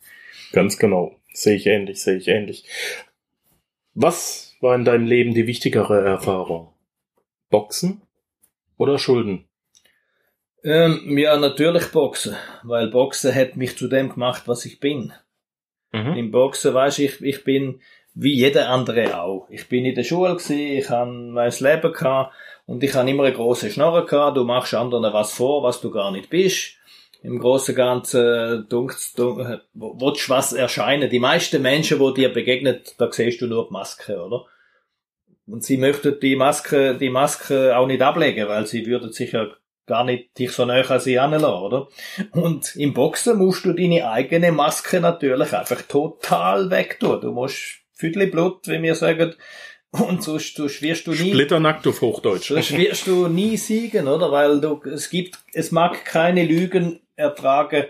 Ganz 0.54 0.80
genau. 0.80 1.18
Sehe 1.32 1.56
ich 1.58 1.68
ähnlich, 1.68 2.02
sehe 2.02 2.18
ich 2.18 2.28
ähnlich. 2.28 2.66
Was 3.94 4.56
war 4.60 4.74
in 4.74 4.86
deinem 4.86 5.06
Leben 5.06 5.36
die 5.36 5.46
wichtigere 5.46 6.04
Erfahrung? 6.04 6.74
Boxen 7.52 8.02
oder 8.80 8.98
Schulden? 8.98 9.46
Ähm, 10.63 11.17
ja, 11.17 11.38
natürlich 11.38 11.88
Boxen, 11.91 12.36
weil 12.63 12.88
Boxen 12.88 13.34
hat 13.34 13.56
mich 13.56 13.78
zu 13.78 13.88
dem 13.88 14.10
gemacht, 14.10 14.43
was 14.45 14.65
ich 14.65 14.80
bin. 14.80 15.12
Mhm. 15.91 16.13
Im 16.13 16.32
Boxen, 16.32 16.74
weißt 16.74 17.00
ich, 17.00 17.21
ich 17.21 17.43
bin 17.43 17.82
wie 18.13 18.34
jeder 18.34 18.69
andere 18.69 19.19
auch. 19.19 19.47
Ich 19.50 19.69
bin 19.69 19.86
in 19.86 19.95
der 19.95 20.04
Schule 20.04 20.36
gewesen, 20.36 20.58
ich 20.58 20.89
habe 20.89 21.12
mein 21.12 21.52
Leben 21.60 21.93
gehabt 21.93 22.34
und 22.65 22.84
ich 22.84 22.93
habe 22.93 23.10
immer 23.10 23.24
eine 23.24 23.34
große 23.34 23.69
Schnorre 23.69 24.06
gehabt. 24.06 24.38
Du 24.38 24.43
machst 24.43 24.74
anderen 24.74 25.13
was 25.13 25.34
vor, 25.34 25.63
was 25.63 25.82
du 25.82 25.91
gar 25.91 26.12
nicht 26.12 26.30
bist. 26.30 26.76
Im 27.24 27.39
Großen 27.39 27.74
und 27.74 27.78
Ganzen 27.78 28.67
dunkt, 28.67 29.17
dunkt, 29.17 29.62
willst 29.74 30.30
was 30.30 30.54
erscheinen. 30.54 31.10
Die 31.10 31.19
meisten 31.19 31.62
Menschen, 31.62 32.00
wo 32.00 32.12
dir 32.12 32.34
begegnet, 32.34 32.95
da 32.97 33.12
siehst 33.12 33.41
du 33.41 33.47
nur 33.47 33.67
die 33.67 33.74
Maske, 33.74 34.21
oder? 34.21 34.45
Und 35.45 35.63
sie 35.63 35.78
möchten 35.78 36.19
die 36.19 36.36
Maske, 36.36 36.95
die 36.97 37.10
Maske 37.10 37.78
auch 37.78 37.86
nicht 37.86 38.02
ablegen, 38.02 38.47
weil 38.47 38.65
sie 38.65 38.86
würden 38.86 39.12
sich 39.12 39.34
ja 39.34 39.47
gar 39.88 40.04
nicht 40.04 40.38
dich 40.38 40.52
so 40.52 40.65
näher 40.65 40.89
an 40.89 41.00
sie 41.00 41.20
anlassen, 41.20 41.46
oder? 41.46 41.88
Und 42.32 42.76
im 42.76 42.94
Boxen 42.94 43.38
musst 43.38 43.65
du 43.65 43.74
deine 43.74 44.10
eigene 44.10 44.52
Maske 44.52 45.00
natürlich 45.00 45.54
einfach 45.54 45.82
total 45.84 46.70
wegtun. 46.70 47.22
Du 47.22 47.32
musst 47.32 47.80
Viertel 47.94 48.28
Blut, 48.28 48.67
wie 48.67 48.82
wir 48.82 48.96
sagen, 48.96 49.36
und 49.91 50.24
sonst, 50.24 50.56
sonst 50.56 50.82
wirst 50.82 51.08
du 51.08 51.12
nie. 51.12 51.32
Splitternackt 51.32 51.86
auf 51.86 52.02
Hochdeutsch. 52.02 52.48
Sonst 52.48 52.78
wirst 52.78 53.08
du 53.08 53.28
nie 53.28 53.58
siegen, 53.58 54.08
oder? 54.08 54.32
Weil 54.32 54.62
du, 54.62 54.82
es 54.86 55.10
gibt, 55.10 55.38
es 55.54 55.72
mag 55.72 56.06
keine 56.06 56.46
Lügen 56.46 57.02
ertragen. 57.15 57.86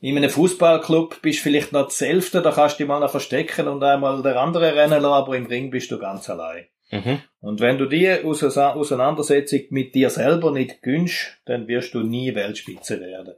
In 0.00 0.16
einem 0.16 0.30
Fußballclub 0.30 1.22
bist 1.22 1.40
du 1.40 1.42
vielleicht 1.44 1.72
noch 1.72 1.86
das 1.86 2.00
Elfte, 2.02 2.42
da 2.42 2.52
kannst 2.52 2.78
du 2.78 2.84
dich 2.84 2.88
mal 2.88 3.00
noch 3.00 3.10
verstecken 3.10 3.66
und 3.66 3.82
einmal 3.82 4.22
der 4.22 4.38
andere 4.40 4.76
rennen 4.76 5.02
lassen, 5.02 5.06
aber 5.06 5.36
im 5.36 5.46
Ring 5.46 5.70
bist 5.70 5.90
du 5.90 5.98
ganz 5.98 6.30
allein. 6.30 6.66
Mhm. 6.90 7.20
Und 7.40 7.60
wenn 7.60 7.78
du 7.78 7.86
die 7.86 8.10
Auseinandersetzung 8.10 9.60
mit 9.70 9.94
dir 9.94 10.10
selber 10.10 10.52
nicht 10.52 10.82
gönnst, 10.82 11.38
dann 11.44 11.68
wirst 11.68 11.94
du 11.94 12.00
nie 12.00 12.34
Weltspitze 12.34 13.00
werden. 13.00 13.34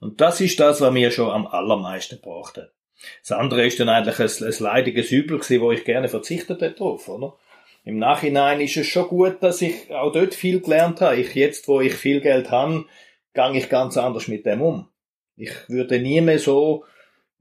Und 0.00 0.20
das 0.20 0.40
ist 0.40 0.58
das, 0.60 0.80
was 0.80 0.92
mir 0.92 1.10
schon 1.10 1.30
am 1.30 1.46
allermeisten 1.46 2.20
brauchte. 2.20 2.72
Das 3.20 3.32
andere 3.32 3.66
ist 3.66 3.78
dann 3.80 3.88
eigentlich 3.88 4.18
ein, 4.18 4.46
ein 4.46 4.54
leidiges 4.58 5.10
Übel 5.10 5.38
gewesen, 5.38 5.60
wo 5.60 5.72
ich 5.72 5.84
gerne 5.84 6.08
verzichtet 6.08 6.60
hätte 6.62 6.76
drauf, 6.76 7.08
oder? 7.08 7.36
Im 7.84 7.98
Nachhinein 7.98 8.62
ist 8.62 8.78
es 8.78 8.86
schon 8.86 9.08
gut, 9.08 9.42
dass 9.42 9.60
ich 9.60 9.92
auch 9.92 10.10
dort 10.10 10.34
viel 10.34 10.60
gelernt 10.60 11.02
habe. 11.02 11.16
Ich 11.16 11.34
jetzt, 11.34 11.68
wo 11.68 11.82
ich 11.82 11.94
viel 11.94 12.22
Geld 12.22 12.50
habe, 12.50 12.86
gang 13.34 13.54
ich 13.54 13.68
ganz 13.68 13.98
anders 13.98 14.26
mit 14.26 14.46
dem 14.46 14.62
um. 14.62 14.88
Ich 15.36 15.52
würde 15.68 16.00
nie 16.00 16.22
mehr 16.22 16.38
so, 16.38 16.84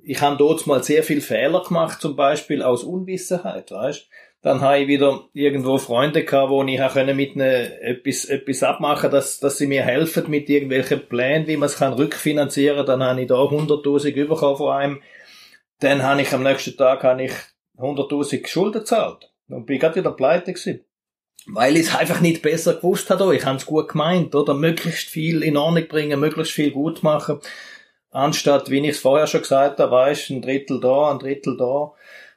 ich 0.03 0.19
habe 0.19 0.35
dort 0.35 0.67
mal 0.67 0.83
sehr 0.83 1.03
viel 1.03 1.21
Fehler 1.21 1.63
gemacht, 1.63 2.01
zum 2.01 2.17
Beispiel 2.17 2.61
aus 2.61 2.83
Unwissenheit, 2.83 3.71
weißt? 3.71 4.09
Dann 4.43 4.59
habe 4.59 4.79
ich 4.79 4.87
wieder 4.89 5.23
irgendwo 5.33 5.77
Freunde 5.77 6.25
gehabt, 6.25 6.51
wo 6.51 6.61
ich 6.63 6.81
auch 6.81 6.95
mit 6.95 7.37
ne 7.37 7.79
etwas, 7.81 8.25
etwas 8.25 8.61
abmachen 8.61 9.09
dass, 9.09 9.39
dass 9.39 9.57
sie 9.57 9.67
mir 9.67 9.83
helfen 9.83 10.29
mit 10.29 10.49
irgendwelchen 10.49 11.07
Plänen, 11.07 11.47
wie 11.47 11.55
man 11.55 11.67
es 11.67 11.77
kann 11.77 11.93
rückfinanzieren. 11.93 12.85
Dann 12.85 13.01
habe 13.01 13.21
ich 13.21 13.27
da 13.27 13.35
100.000 13.35 14.13
bekommen 14.13 14.57
von 14.57 14.71
einem. 14.73 15.01
Dann 15.79 16.03
habe 16.03 16.21
ich 16.21 16.33
am 16.33 16.43
nächsten 16.43 16.75
Tag 16.75 17.03
habe 17.03 17.23
ich 17.23 17.31
100.000 17.77 18.45
Schulden 18.45 18.79
gezahlt. 18.79 19.31
Und 19.47 19.65
bin 19.65 19.79
gerade 19.79 19.95
wieder 19.95 20.11
pleite 20.11 20.51
gewesen. 20.51 20.83
weil 21.45 21.75
ich 21.75 21.87
es 21.87 21.95
einfach 21.95 22.19
nicht 22.21 22.41
besser 22.41 22.75
gewusst 22.75 23.09
habe. 23.09 23.35
Ich 23.35 23.45
habe 23.45 23.57
es 23.57 23.65
gut 23.65 23.89
gemeint, 23.89 24.35
oder? 24.35 24.53
Möglichst 24.53 25.09
viel 25.09 25.41
in 25.41 25.57
Ordnung 25.57 25.87
bringen, 25.87 26.19
möglichst 26.19 26.53
viel 26.53 26.71
gut 26.71 27.03
machen. 27.03 27.39
Anstatt, 28.11 28.69
wie 28.69 28.79
ich 28.79 28.89
es 28.89 28.99
vorher 28.99 29.27
schon 29.27 29.41
gesagt 29.41 29.79
habe, 29.79 29.91
weißt, 29.91 30.29
ein 30.31 30.41
Drittel 30.41 30.79
da, 30.79 31.11
ein 31.11 31.19
Drittel 31.19 31.57
da 31.57 31.93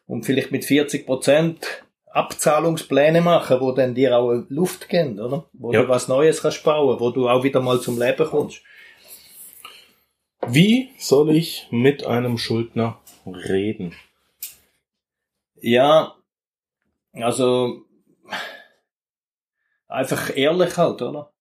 und 0.07 0.25
vielleicht 0.25 0.53
mit 0.53 0.65
40 0.65 1.05
Prozent 1.05 1.86
Abzahlungspläne 2.17 3.21
machen, 3.21 3.61
wo 3.61 3.73
dann 3.73 3.95
dir 3.95 4.17
auch 4.17 4.43
Luft 4.49 4.89
geben, 4.89 5.21
oder? 5.21 5.45
Wo 5.53 5.73
Ja. 5.73 5.83
du 5.83 5.89
was 5.89 6.09
Neues 6.09 6.43
kannst 6.43 6.65
bauen, 6.65 6.99
wo 6.99 7.11
du 7.11 7.29
auch 7.29 7.43
wieder 7.45 7.61
mal 7.61 7.81
zum 7.81 7.99
Leben 8.01 8.27
kommst. 8.27 8.63
Wie 10.49 10.91
soll 10.99 11.31
ich 11.37 11.67
mit 11.71 12.07
einem 12.07 12.39
Schuldner 12.39 12.99
reden? 13.27 13.95
Ja, 15.61 16.15
also 17.13 17.83
einfach 19.89 20.37
ehrlich 20.37 20.77
halt, 20.77 21.03
oder? 21.03 21.33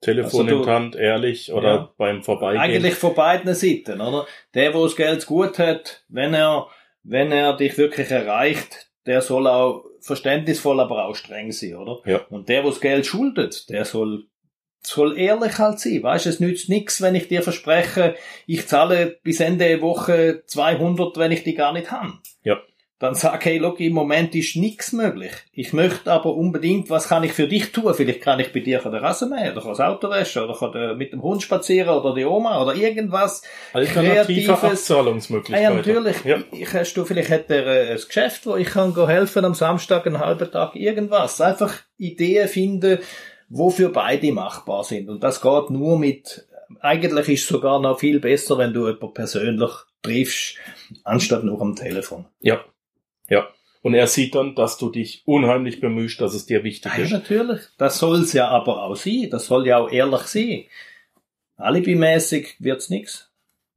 Telefon 0.00 0.48
Also 0.48 0.56
in 0.56 0.62
der 0.64 0.74
Hand, 0.74 0.96
ehrlich 0.96 1.52
oder 1.52 1.74
Ja. 1.74 1.94
beim 1.98 2.22
Vorbeigehen? 2.22 2.62
Eigentlich 2.62 2.94
von 2.94 3.14
beiden 3.14 3.54
Seiten, 3.54 4.00
oder? 4.00 4.26
Der, 4.54 4.72
wo 4.74 4.84
das 4.84 4.96
Geld 4.96 5.26
gut 5.26 5.58
hat, 5.58 6.04
wenn 6.08 6.32
er, 6.32 6.68
wenn 7.02 7.32
er 7.32 7.56
dich 7.56 7.76
wirklich 7.76 8.10
erreicht, 8.10 8.89
der 9.10 9.22
soll 9.22 9.48
auch 9.48 9.86
verständnisvoll, 10.00 10.78
aber 10.78 11.06
auch 11.06 11.16
streng 11.16 11.50
sein, 11.50 11.74
oder? 11.74 11.98
Ja. 12.08 12.20
Und 12.30 12.48
der, 12.48 12.62
wo 12.62 12.70
das 12.70 12.80
Geld 12.80 13.04
schuldet, 13.04 13.68
der 13.68 13.84
soll, 13.84 14.26
soll 14.84 15.18
ehrlich 15.18 15.58
halt 15.58 15.80
sein. 15.80 16.00
Weißt, 16.00 16.26
es 16.26 16.38
nützt 16.38 16.68
nichts, 16.68 17.02
wenn 17.02 17.16
ich 17.16 17.26
dir 17.26 17.42
verspreche, 17.42 18.14
ich 18.46 18.68
zahle 18.68 19.18
bis 19.24 19.40
Ende 19.40 19.66
der 19.66 19.80
Woche 19.80 20.44
200, 20.46 21.16
wenn 21.16 21.32
ich 21.32 21.42
die 21.42 21.54
gar 21.54 21.72
nicht 21.72 21.90
habe. 21.90 22.20
Ja. 22.44 22.60
Dann 23.00 23.14
sag, 23.14 23.42
hey, 23.46 23.56
look, 23.56 23.80
im 23.80 23.94
Moment 23.94 24.34
ist 24.34 24.56
nichts 24.56 24.92
möglich. 24.92 25.32
Ich 25.54 25.72
möchte 25.72 26.12
aber 26.12 26.36
unbedingt, 26.36 26.90
was 26.90 27.08
kann 27.08 27.24
ich 27.24 27.32
für 27.32 27.48
dich 27.48 27.72
tun? 27.72 27.94
Vielleicht 27.94 28.20
kann 28.20 28.38
ich 28.40 28.52
bei 28.52 28.60
dir 28.60 28.78
den 28.78 28.94
Rasen 28.94 29.30
mähen, 29.30 29.52
oder 29.52 29.62
kann 29.62 29.70
das 29.70 29.80
Auto 29.80 30.10
waschen, 30.10 30.42
oder 30.42 30.54
kann 30.54 30.74
äh, 30.74 30.94
mit 30.94 31.14
dem 31.14 31.22
Hund 31.22 31.42
spazieren, 31.42 31.88
oder 31.88 32.14
die 32.14 32.26
Oma, 32.26 32.62
oder 32.62 32.74
irgendwas. 32.74 33.40
Alternative 33.72 34.52
Ah 34.52 34.66
Abzahlungsmöglichkeiten. 34.66 35.62
ja, 35.62 35.74
natürlich. 35.74 36.24
Ja. 36.26 36.42
Ich, 36.52 36.74
hast 36.74 36.92
du, 36.92 37.06
vielleicht 37.06 37.30
hat 37.30 37.48
er 37.48 37.66
äh, 37.66 37.92
ein 37.92 38.00
Geschäft, 38.06 38.44
wo 38.44 38.56
ich 38.56 38.68
kann 38.68 38.94
helfen 38.94 39.46
am 39.46 39.54
Samstag 39.54 40.06
einen 40.06 40.18
halben 40.18 40.50
Tag 40.50 40.76
irgendwas. 40.76 41.40
Einfach 41.40 41.72
Ideen 41.96 42.48
finden, 42.48 42.98
wo 43.48 43.70
für 43.70 43.88
beide 43.88 44.30
machbar 44.30 44.84
sind. 44.84 45.08
Und 45.08 45.22
das 45.22 45.40
geht 45.40 45.70
nur 45.70 45.98
mit, 45.98 46.46
eigentlich 46.80 47.30
ist 47.30 47.42
es 47.44 47.48
sogar 47.48 47.80
noch 47.80 47.98
viel 47.98 48.20
besser, 48.20 48.58
wenn 48.58 48.74
du 48.74 48.88
jemanden 48.88 49.14
persönlich 49.14 49.70
triffst, 50.02 50.56
anstatt 51.04 51.44
nur 51.44 51.62
am 51.62 51.74
Telefon. 51.74 52.26
Ja. 52.40 52.62
Ja. 53.30 53.48
Und 53.82 53.94
er 53.94 54.06
sieht 54.06 54.34
dann, 54.34 54.54
dass 54.54 54.76
du 54.76 54.90
dich 54.90 55.22
unheimlich 55.24 55.80
bemühst, 55.80 56.20
dass 56.20 56.34
es 56.34 56.44
dir 56.44 56.64
wichtig 56.64 56.92
Ja, 56.98 57.04
ist. 57.04 57.12
natürlich. 57.12 57.60
Das 57.78 57.98
soll's 57.98 58.34
ja 58.34 58.48
aber 58.48 58.82
auch 58.82 58.94
sein. 58.96 59.28
Das 59.30 59.46
soll 59.46 59.66
ja 59.66 59.78
auch 59.78 59.90
ehrlich 59.90 60.20
sein. 60.22 60.64
Alibimäßig 61.56 62.56
wird's 62.58 62.90
nix. 62.90 63.30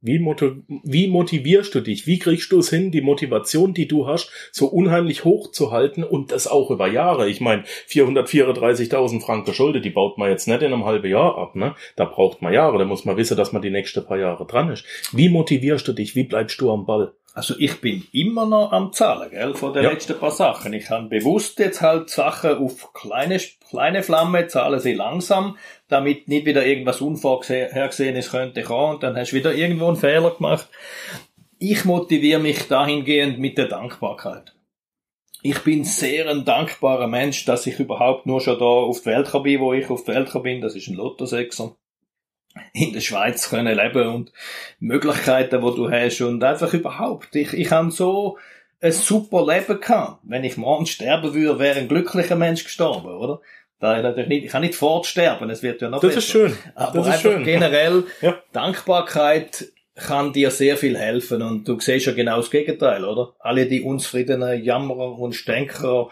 Wie, 0.06 0.18
wie 0.18 1.06
motivierst 1.08 1.74
du 1.74 1.80
dich? 1.80 2.06
Wie 2.06 2.18
kriegst 2.18 2.52
du 2.52 2.58
es 2.58 2.68
hin, 2.68 2.90
die 2.90 3.00
Motivation, 3.00 3.72
die 3.72 3.88
du 3.88 4.06
hast, 4.06 4.30
so 4.52 4.66
unheimlich 4.66 5.24
hoch 5.24 5.50
zu 5.50 5.70
halten 5.70 6.04
und 6.04 6.30
das 6.30 6.46
auch 6.46 6.70
über 6.70 6.86
Jahre? 6.88 7.26
Ich 7.30 7.40
meine, 7.40 7.62
434.000 7.88 9.22
Franken 9.22 9.54
Schulde, 9.54 9.80
die 9.80 9.88
baut 9.88 10.18
man 10.18 10.28
jetzt 10.28 10.46
nicht 10.46 10.60
in 10.60 10.74
einem 10.74 10.84
halben 10.84 11.08
Jahr 11.10 11.38
ab, 11.38 11.56
ne? 11.56 11.74
Da 11.96 12.04
braucht 12.04 12.42
man 12.42 12.52
Jahre, 12.52 12.76
da 12.76 12.84
muss 12.84 13.06
man 13.06 13.16
wissen, 13.16 13.38
dass 13.38 13.52
man 13.52 13.62
die 13.62 13.70
nächsten 13.70 14.04
paar 14.04 14.18
Jahre 14.18 14.44
dran 14.46 14.70
ist. 14.70 14.84
Wie 15.12 15.30
motivierst 15.30 15.88
du 15.88 15.94
dich? 15.94 16.14
Wie 16.14 16.24
bleibst 16.24 16.60
du 16.60 16.70
am 16.70 16.84
Ball? 16.84 17.14
Also 17.36 17.56
ich 17.58 17.80
bin 17.80 18.06
immer 18.12 18.46
noch 18.46 18.70
am 18.70 18.92
Zahlen, 18.92 19.28
gell, 19.28 19.54
von 19.54 19.72
den 19.72 19.82
Ja. 19.82 19.90
letzten 19.90 20.16
paar 20.16 20.30
Sachen. 20.30 20.72
Ich 20.72 20.88
habe 20.88 21.08
bewusst 21.08 21.58
jetzt 21.58 21.80
halt 21.80 22.08
Sachen 22.08 22.58
auf 22.58 22.92
kleine, 22.92 23.40
kleine 23.68 24.04
Flamme, 24.04 24.46
zahle 24.46 24.78
sie 24.78 24.94
langsam, 24.94 25.58
damit 25.88 26.28
nicht 26.28 26.46
wieder 26.46 26.64
irgendwas 26.64 27.00
Unvorhergesehenes 27.00 28.30
könnte 28.30 28.62
kommen 28.62 28.94
und 28.94 29.02
dann 29.02 29.16
hast 29.16 29.32
du 29.32 29.36
wieder 29.36 29.52
irgendwo 29.52 29.88
einen 29.88 29.96
Fehler 29.96 30.30
gemacht. 30.30 30.68
Ich 31.58 31.84
motiviere 31.84 32.40
mich 32.40 32.68
dahingehend 32.68 33.40
mit 33.40 33.58
der 33.58 33.66
Dankbarkeit. 33.66 34.54
Ich 35.42 35.58
bin 35.58 35.82
sehr 35.84 36.28
ein 36.30 36.44
dankbarer 36.44 37.08
Mensch, 37.08 37.44
dass 37.46 37.66
ich 37.66 37.80
überhaupt 37.80 38.26
nur 38.26 38.40
schon 38.40 38.58
da 38.60 38.64
auf 38.64 39.00
die 39.00 39.06
Welt 39.06 39.30
bin, 39.42 39.60
wo 39.60 39.72
ich 39.72 39.90
auf 39.90 40.04
die 40.04 40.12
Welt 40.12 40.32
bin. 40.42 40.60
Das 40.60 40.76
ist 40.76 40.86
ein 40.88 40.94
Lottosechser. 40.94 41.76
In 42.72 42.92
der 42.92 43.00
Schweiz 43.00 43.50
können 43.50 43.76
leben 43.76 44.08
und 44.08 44.32
Möglichkeiten, 44.80 45.62
wo 45.62 45.70
du 45.70 45.90
hast 45.90 46.20
und 46.20 46.42
einfach 46.44 46.72
überhaupt. 46.74 47.34
Ich, 47.36 47.52
ich 47.52 47.70
habe 47.70 47.90
so 47.90 48.38
ein 48.80 48.92
super 48.92 49.44
Leben 49.46 49.80
gehabt. 49.80 50.20
Wenn 50.24 50.44
ich 50.44 50.56
morgen 50.56 50.86
sterben 50.86 51.34
würde, 51.34 51.58
wäre 51.58 51.78
ein 51.78 51.88
glücklicher 51.88 52.36
Mensch 52.36 52.64
gestorben, 52.64 53.08
oder? 53.16 53.40
Da 53.80 53.96
ich 53.96 54.02
natürlich 54.02 54.28
nicht, 54.28 54.44
ich 54.46 54.50
kann 54.52 54.62
nicht 54.62 54.74
fortsterben, 54.76 55.50
es 55.50 55.62
wird 55.62 55.82
ja 55.82 55.88
noch 55.90 56.00
Das 56.00 56.14
besser. 56.14 56.18
ist 56.18 56.30
schön. 56.30 56.56
Aber 56.74 56.92
Das 56.98 57.06
ist 57.08 57.12
einfach 57.14 57.30
schön. 57.32 57.44
generell, 57.44 58.04
Ja. 58.22 58.38
Dankbarkeit 58.52 59.66
kann 59.96 60.32
dir 60.32 60.50
sehr 60.50 60.76
viel 60.76 60.96
helfen 60.98 61.42
und 61.42 61.68
du 61.68 61.78
siehst 61.78 62.06
ja 62.06 62.12
genau 62.12 62.36
das 62.38 62.50
Gegenteil, 62.50 63.04
oder? 63.04 63.34
Alle 63.38 63.66
die 63.66 63.82
unzufriedenen 63.82 64.62
Jammerer 64.62 65.18
und 65.18 65.34
Stänkerer, 65.34 66.10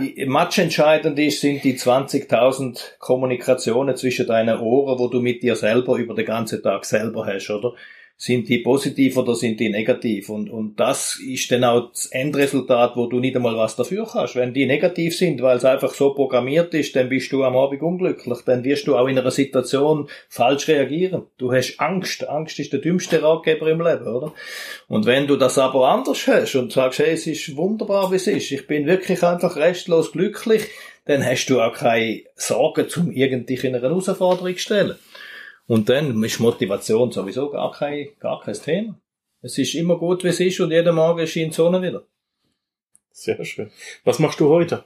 die- 0.00 0.26
Matchentscheidend 0.26 1.18
ist, 1.18 1.40
sind 1.40 1.64
die 1.64 1.76
20.000 1.76 2.96
Kommunikationen 2.98 3.96
zwischen 3.96 4.26
deinen 4.26 4.58
Ohren, 4.58 4.98
wo 4.98 5.08
du 5.08 5.20
mit 5.20 5.42
dir 5.42 5.56
selber 5.56 5.96
über 5.96 6.14
den 6.14 6.26
ganzen 6.26 6.62
Tag 6.62 6.84
selber 6.84 7.26
hast, 7.26 7.50
oder? 7.50 7.74
Sind 8.16 8.48
die 8.48 8.58
positiv 8.58 9.16
oder 9.16 9.34
sind 9.34 9.58
die 9.58 9.68
negativ? 9.68 10.28
Und, 10.28 10.48
und 10.48 10.78
das 10.78 11.18
ist 11.18 11.50
dann 11.50 11.64
auch 11.64 11.90
das 11.90 12.06
Endresultat, 12.06 12.96
wo 12.96 13.06
du 13.06 13.18
nicht 13.18 13.34
einmal 13.34 13.56
was 13.56 13.74
dafür 13.74 14.06
kannst. 14.10 14.36
Wenn 14.36 14.54
die 14.54 14.66
negativ 14.66 15.16
sind, 15.16 15.42
weil 15.42 15.56
es 15.56 15.64
einfach 15.64 15.92
so 15.92 16.14
programmiert 16.14 16.72
ist, 16.74 16.94
dann 16.94 17.08
bist 17.08 17.32
du 17.32 17.42
am 17.42 17.56
Abend 17.56 17.82
unglücklich. 17.82 18.38
Dann 18.46 18.62
wirst 18.62 18.86
du 18.86 18.96
auch 18.96 19.08
in 19.08 19.18
einer 19.18 19.32
Situation 19.32 20.08
falsch 20.28 20.68
reagieren. 20.68 21.24
Du 21.38 21.52
hast 21.52 21.80
Angst. 21.80 22.28
Angst 22.28 22.60
ist 22.60 22.72
der 22.72 22.80
dümmste 22.80 23.20
Ratgeber 23.20 23.68
im 23.68 23.80
Leben, 23.80 24.06
oder? 24.06 24.32
Und 24.86 25.06
wenn 25.06 25.26
du 25.26 25.36
das 25.36 25.58
aber 25.58 25.88
anders 25.88 26.24
hast 26.28 26.54
und 26.54 26.72
sagst, 26.72 27.00
hey, 27.00 27.14
es 27.14 27.26
ist 27.26 27.56
wunderbar, 27.56 28.12
wie 28.12 28.16
es 28.16 28.28
ist, 28.28 28.52
ich 28.52 28.66
bin 28.68 28.86
wirklich 28.86 29.24
einfach 29.24 29.56
restlos 29.56 30.12
glücklich, 30.12 30.68
dann 31.06 31.24
hast 31.24 31.46
du 31.46 31.60
auch 31.60 31.74
keine 31.74 32.22
Sorgen, 32.36 32.88
zum 32.88 33.10
irgendwie 33.10 33.54
in 33.54 33.74
einer 33.74 33.82
Herausforderung 33.82 34.54
zu 34.54 34.58
stellen. 34.58 34.96
Und 35.66 35.88
dann 35.88 36.22
ist 36.22 36.40
Motivation 36.40 37.10
sowieso 37.10 37.50
gar 37.50 37.72
kein, 37.72 38.08
gar 38.20 38.40
kein 38.40 38.54
Thema. 38.54 38.98
Es 39.40 39.58
ist 39.58 39.74
immer 39.74 39.98
gut, 39.98 40.24
wie 40.24 40.28
es 40.28 40.40
ist 40.40 40.60
und 40.60 40.70
jeden 40.70 40.94
Morgen 40.94 41.26
scheint 41.26 41.52
die 41.52 41.56
Sonne 41.56 41.82
wieder. 41.82 42.02
Sehr 43.12 43.44
schön. 43.44 43.70
Was 44.04 44.18
machst 44.18 44.40
du 44.40 44.48
heute? 44.48 44.84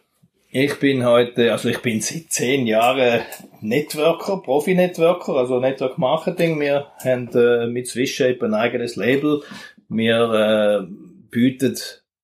Ich 0.51 0.79
bin 0.79 1.05
heute, 1.05 1.53
also 1.53 1.69
ich 1.69 1.83
bin 1.83 2.01
seit 2.01 2.31
zehn 2.31 2.67
Jahren 2.67 3.21
Networker, 3.61 4.39
Profi-Networker, 4.39 5.35
also 5.35 5.61
Network 5.61 5.99
Marketing. 5.99 6.59
Wir 6.59 6.87
haben 7.05 7.29
äh, 7.35 7.67
mit 7.67 7.87
Swishape 7.87 8.47
ein 8.47 8.55
eigenes 8.55 8.97
Label. 8.97 9.43
Wir 9.89 10.87
äh, 10.87 10.93
bieten 11.31 11.77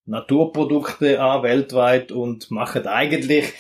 Naturprodukte 0.07 1.21
an 1.21 1.43
weltweit 1.43 2.12
und 2.12 2.51
machen 2.51 2.87
eigentlich 2.87 3.53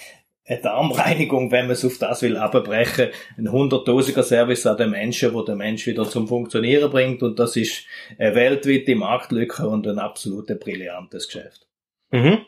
eine 0.46 0.60
Darmreinigung, 0.60 1.50
wenn 1.50 1.66
man 1.66 1.72
es 1.72 1.84
auf 1.84 1.98
das 1.98 2.22
will, 2.22 2.36
abbrechen. 2.36 3.08
Ein 3.38 3.50
hunderttausender 3.50 4.22
Service 4.22 4.66
an 4.66 4.76
den 4.76 4.90
Menschen, 4.90 5.32
wo 5.32 5.42
der 5.42 5.56
Mensch 5.56 5.86
wieder 5.86 6.04
zum 6.04 6.28
Funktionieren 6.28 6.90
bringt. 6.90 7.22
Und 7.22 7.38
das 7.38 7.56
ist 7.56 7.84
eine 8.18 8.34
weltweite 8.34 8.94
Marktlücke 8.94 9.66
und 9.66 9.86
ein 9.86 9.98
absolut 9.98 10.46
brillantes 10.60 11.28
Geschäft. 11.28 11.66
Mhm. 12.10 12.40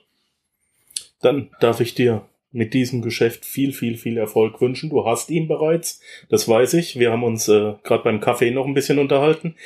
Dann 1.22 1.50
darf 1.60 1.80
ich 1.80 1.94
dir 1.94 2.28
mit 2.52 2.74
diesem 2.74 3.02
Geschäft 3.02 3.44
viel, 3.44 3.72
viel, 3.72 3.96
viel 3.96 4.18
Erfolg 4.18 4.60
wünschen. 4.60 4.90
Du 4.90 5.04
hast 5.06 5.30
ihn 5.30 5.48
bereits, 5.48 6.00
das 6.28 6.48
weiß 6.48 6.74
ich. 6.74 6.98
Wir 6.98 7.12
haben 7.12 7.24
uns 7.24 7.48
äh, 7.48 7.74
gerade 7.82 8.04
beim 8.04 8.20
Kaffee 8.20 8.50
noch 8.50 8.66
ein 8.66 8.74
bisschen 8.74 8.98
unterhalten. 8.98 9.56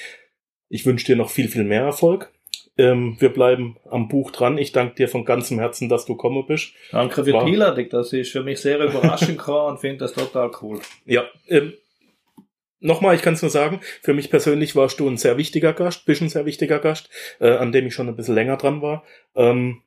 Ich 0.69 0.87
wünsche 0.87 1.07
dir 1.07 1.17
noch 1.17 1.31
viel, 1.31 1.49
viel 1.49 1.65
mehr 1.65 1.83
Erfolg. 1.83 2.33
Ähm, 2.81 3.17
wir 3.19 3.29
bleiben 3.29 3.77
am 3.91 4.09
Buch 4.09 4.31
dran. 4.31 4.57
Ich 4.57 4.73
danke 4.73 4.95
dir 4.95 5.09
von 5.09 5.27
ganzem 5.27 5.59
Herzen, 5.59 5.91
dass 5.91 6.07
du 6.07 6.15
gekommen 6.15 6.47
bist. 6.47 6.73
Danke 6.93 7.17
für 7.17 7.25
die 7.25 7.37
Einladung. 7.37 7.91
Das 7.91 8.11
ist 8.15 8.33
für 8.33 8.43
mich 8.43 8.59
sehr 8.59 8.79
überraschend 8.81 9.47
und 9.49 9.79
finde 9.79 9.99
das 9.99 10.15
total 10.15 10.51
cool. 10.63 10.81
Ja, 11.05 11.25
ähm, 11.49 11.75
nochmal, 12.79 13.15
ich 13.15 13.21
kann 13.21 13.35
es 13.35 13.43
nur 13.43 13.51
sagen, 13.51 13.81
für 14.01 14.15
mich 14.15 14.31
persönlich 14.31 14.75
warst 14.77 14.99
du 14.99 15.07
ein 15.07 15.19
sehr 15.19 15.37
wichtiger 15.37 15.75
Gast, 15.75 16.07
bist 16.07 16.23
ein 16.23 16.31
sehr 16.31 16.47
wichtiger 16.47 16.79
Gast, 16.79 17.11
äh, 17.39 17.51
an 17.51 17.71
dem 17.71 17.87
ich 17.87 17.95
schon 17.95 18.09
ein 18.09 18.17
bisschen 18.17 18.35
länger 18.35 18.57
dran 18.57 18.81
war. 18.81 19.05
Ähm, 19.35 19.83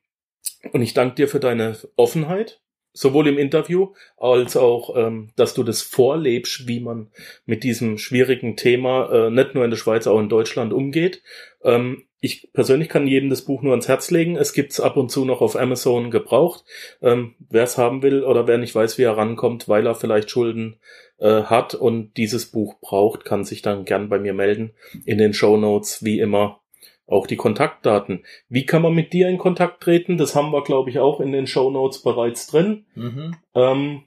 und 0.72 0.80
ich 0.80 0.94
danke 0.94 1.16
dir 1.16 1.26
für 1.26 1.40
deine 1.40 1.76
Offenheit, 1.96 2.60
sowohl 2.92 3.26
im 3.26 3.38
Interview 3.38 3.92
als 4.16 4.56
auch, 4.56 4.96
ähm, 4.96 5.30
dass 5.34 5.54
du 5.54 5.64
das 5.64 5.82
vorlebst, 5.82 6.68
wie 6.68 6.78
man 6.78 7.10
mit 7.44 7.64
diesem 7.64 7.98
schwierigen 7.98 8.56
Thema 8.56 9.10
äh, 9.10 9.30
nicht 9.30 9.56
nur 9.56 9.64
in 9.64 9.70
der 9.70 9.78
Schweiz, 9.78 10.06
auch 10.06 10.20
in 10.20 10.28
Deutschland 10.28 10.72
umgeht. 10.72 11.24
Ähm, 11.64 12.04
ich 12.24 12.48
persönlich 12.54 12.88
kann 12.88 13.06
jedem 13.06 13.28
das 13.28 13.42
Buch 13.42 13.60
nur 13.60 13.72
ans 13.72 13.86
Herz 13.86 14.10
legen. 14.10 14.36
Es 14.36 14.54
gibt's 14.54 14.80
ab 14.80 14.96
und 14.96 15.10
zu 15.10 15.26
noch 15.26 15.42
auf 15.42 15.56
Amazon 15.56 16.10
gebraucht. 16.10 16.64
Ähm, 17.02 17.34
wer 17.50 17.64
es 17.64 17.76
haben 17.76 18.02
will 18.02 18.24
oder 18.24 18.46
wer 18.46 18.56
nicht 18.56 18.74
weiß, 18.74 18.96
wie 18.96 19.02
er 19.02 19.18
rankommt, 19.18 19.68
weil 19.68 19.86
er 19.86 19.94
vielleicht 19.94 20.30
Schulden 20.30 20.76
äh, 21.18 21.42
hat 21.42 21.74
und 21.74 22.16
dieses 22.16 22.46
Buch 22.50 22.76
braucht, 22.80 23.26
kann 23.26 23.44
sich 23.44 23.60
dann 23.60 23.84
gern 23.84 24.08
bei 24.08 24.18
mir 24.18 24.32
melden. 24.32 24.72
In 25.04 25.18
den 25.18 25.34
Show 25.34 25.58
Notes, 25.58 26.02
wie 26.02 26.18
immer, 26.18 26.60
auch 27.06 27.26
die 27.26 27.36
Kontaktdaten. 27.36 28.24
Wie 28.48 28.64
kann 28.64 28.80
man 28.80 28.94
mit 28.94 29.12
dir 29.12 29.28
in 29.28 29.36
Kontakt 29.36 29.82
treten? 29.82 30.16
Das 30.16 30.34
haben 30.34 30.50
wir, 30.50 30.64
glaube 30.64 30.88
ich, 30.88 31.00
auch 31.00 31.20
in 31.20 31.30
den 31.30 31.46
Show 31.46 31.70
Notes 31.70 32.02
bereits 32.02 32.46
drin. 32.46 32.86
Mhm. 32.94 33.36
Ähm, 33.54 34.02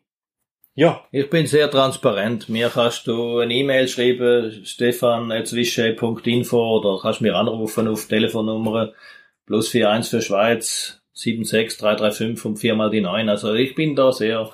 ja, 0.77 1.03
Ich 1.11 1.27
bin 1.31 1.47
sehr 1.47 1.71
transparent. 1.71 2.49
Mir 2.49 2.69
kannst 2.69 3.07
du 3.07 3.39
eine 3.39 3.51
E-Mail 3.51 3.87
schreiben, 3.87 4.63
stefan.zwische.info 4.63 6.77
oder 6.77 6.99
kannst 7.01 7.21
mir 7.21 7.35
anrufen 7.35 7.87
auf 7.87 8.07
Telefonnummer 8.07 8.93
plus 9.47 9.73
41 9.73 10.11
für 10.11 10.21
Schweiz 10.21 11.01
76335 11.13 12.45
und 12.45 12.57
viermal 12.57 12.91
die 12.91 13.01
9. 13.01 13.27
Also 13.27 13.55
ich 13.55 13.73
bin 13.73 13.95
da 13.95 14.11
sehr, 14.11 14.51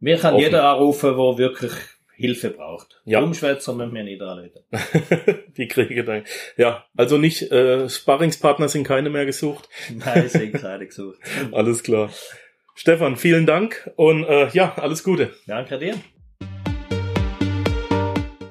mir 0.00 0.16
kann 0.16 0.32
Offen. 0.32 0.42
jeder 0.42 0.70
anrufen, 0.70 1.18
der 1.18 1.36
wirklich 1.36 1.72
Hilfe 2.14 2.48
braucht. 2.48 3.02
Ja. 3.04 3.20
Umschwätzer 3.20 3.74
müssen 3.74 3.94
wir 3.94 4.04
nicht 4.04 4.22
anrufen. 4.22 4.64
die 5.58 5.68
kriege 5.68 6.02
dann. 6.02 6.24
Ja, 6.56 6.86
also 6.96 7.18
nicht, 7.18 7.52
äh, 7.52 7.90
Sparringspartner 7.90 8.68
sind 8.68 8.84
keine 8.84 9.10
mehr 9.10 9.26
gesucht. 9.26 9.68
Nein, 9.94 10.30
sind 10.30 10.54
keine 10.54 10.86
gesucht. 10.86 11.18
Alles 11.52 11.82
klar. 11.82 12.08
Stefan, 12.74 13.16
vielen 13.16 13.46
Dank 13.46 13.90
und 13.96 14.24
äh, 14.24 14.48
ja, 14.50 14.74
alles 14.76 15.04
Gute. 15.04 15.32
Danke 15.46 15.78
dir. 15.78 15.94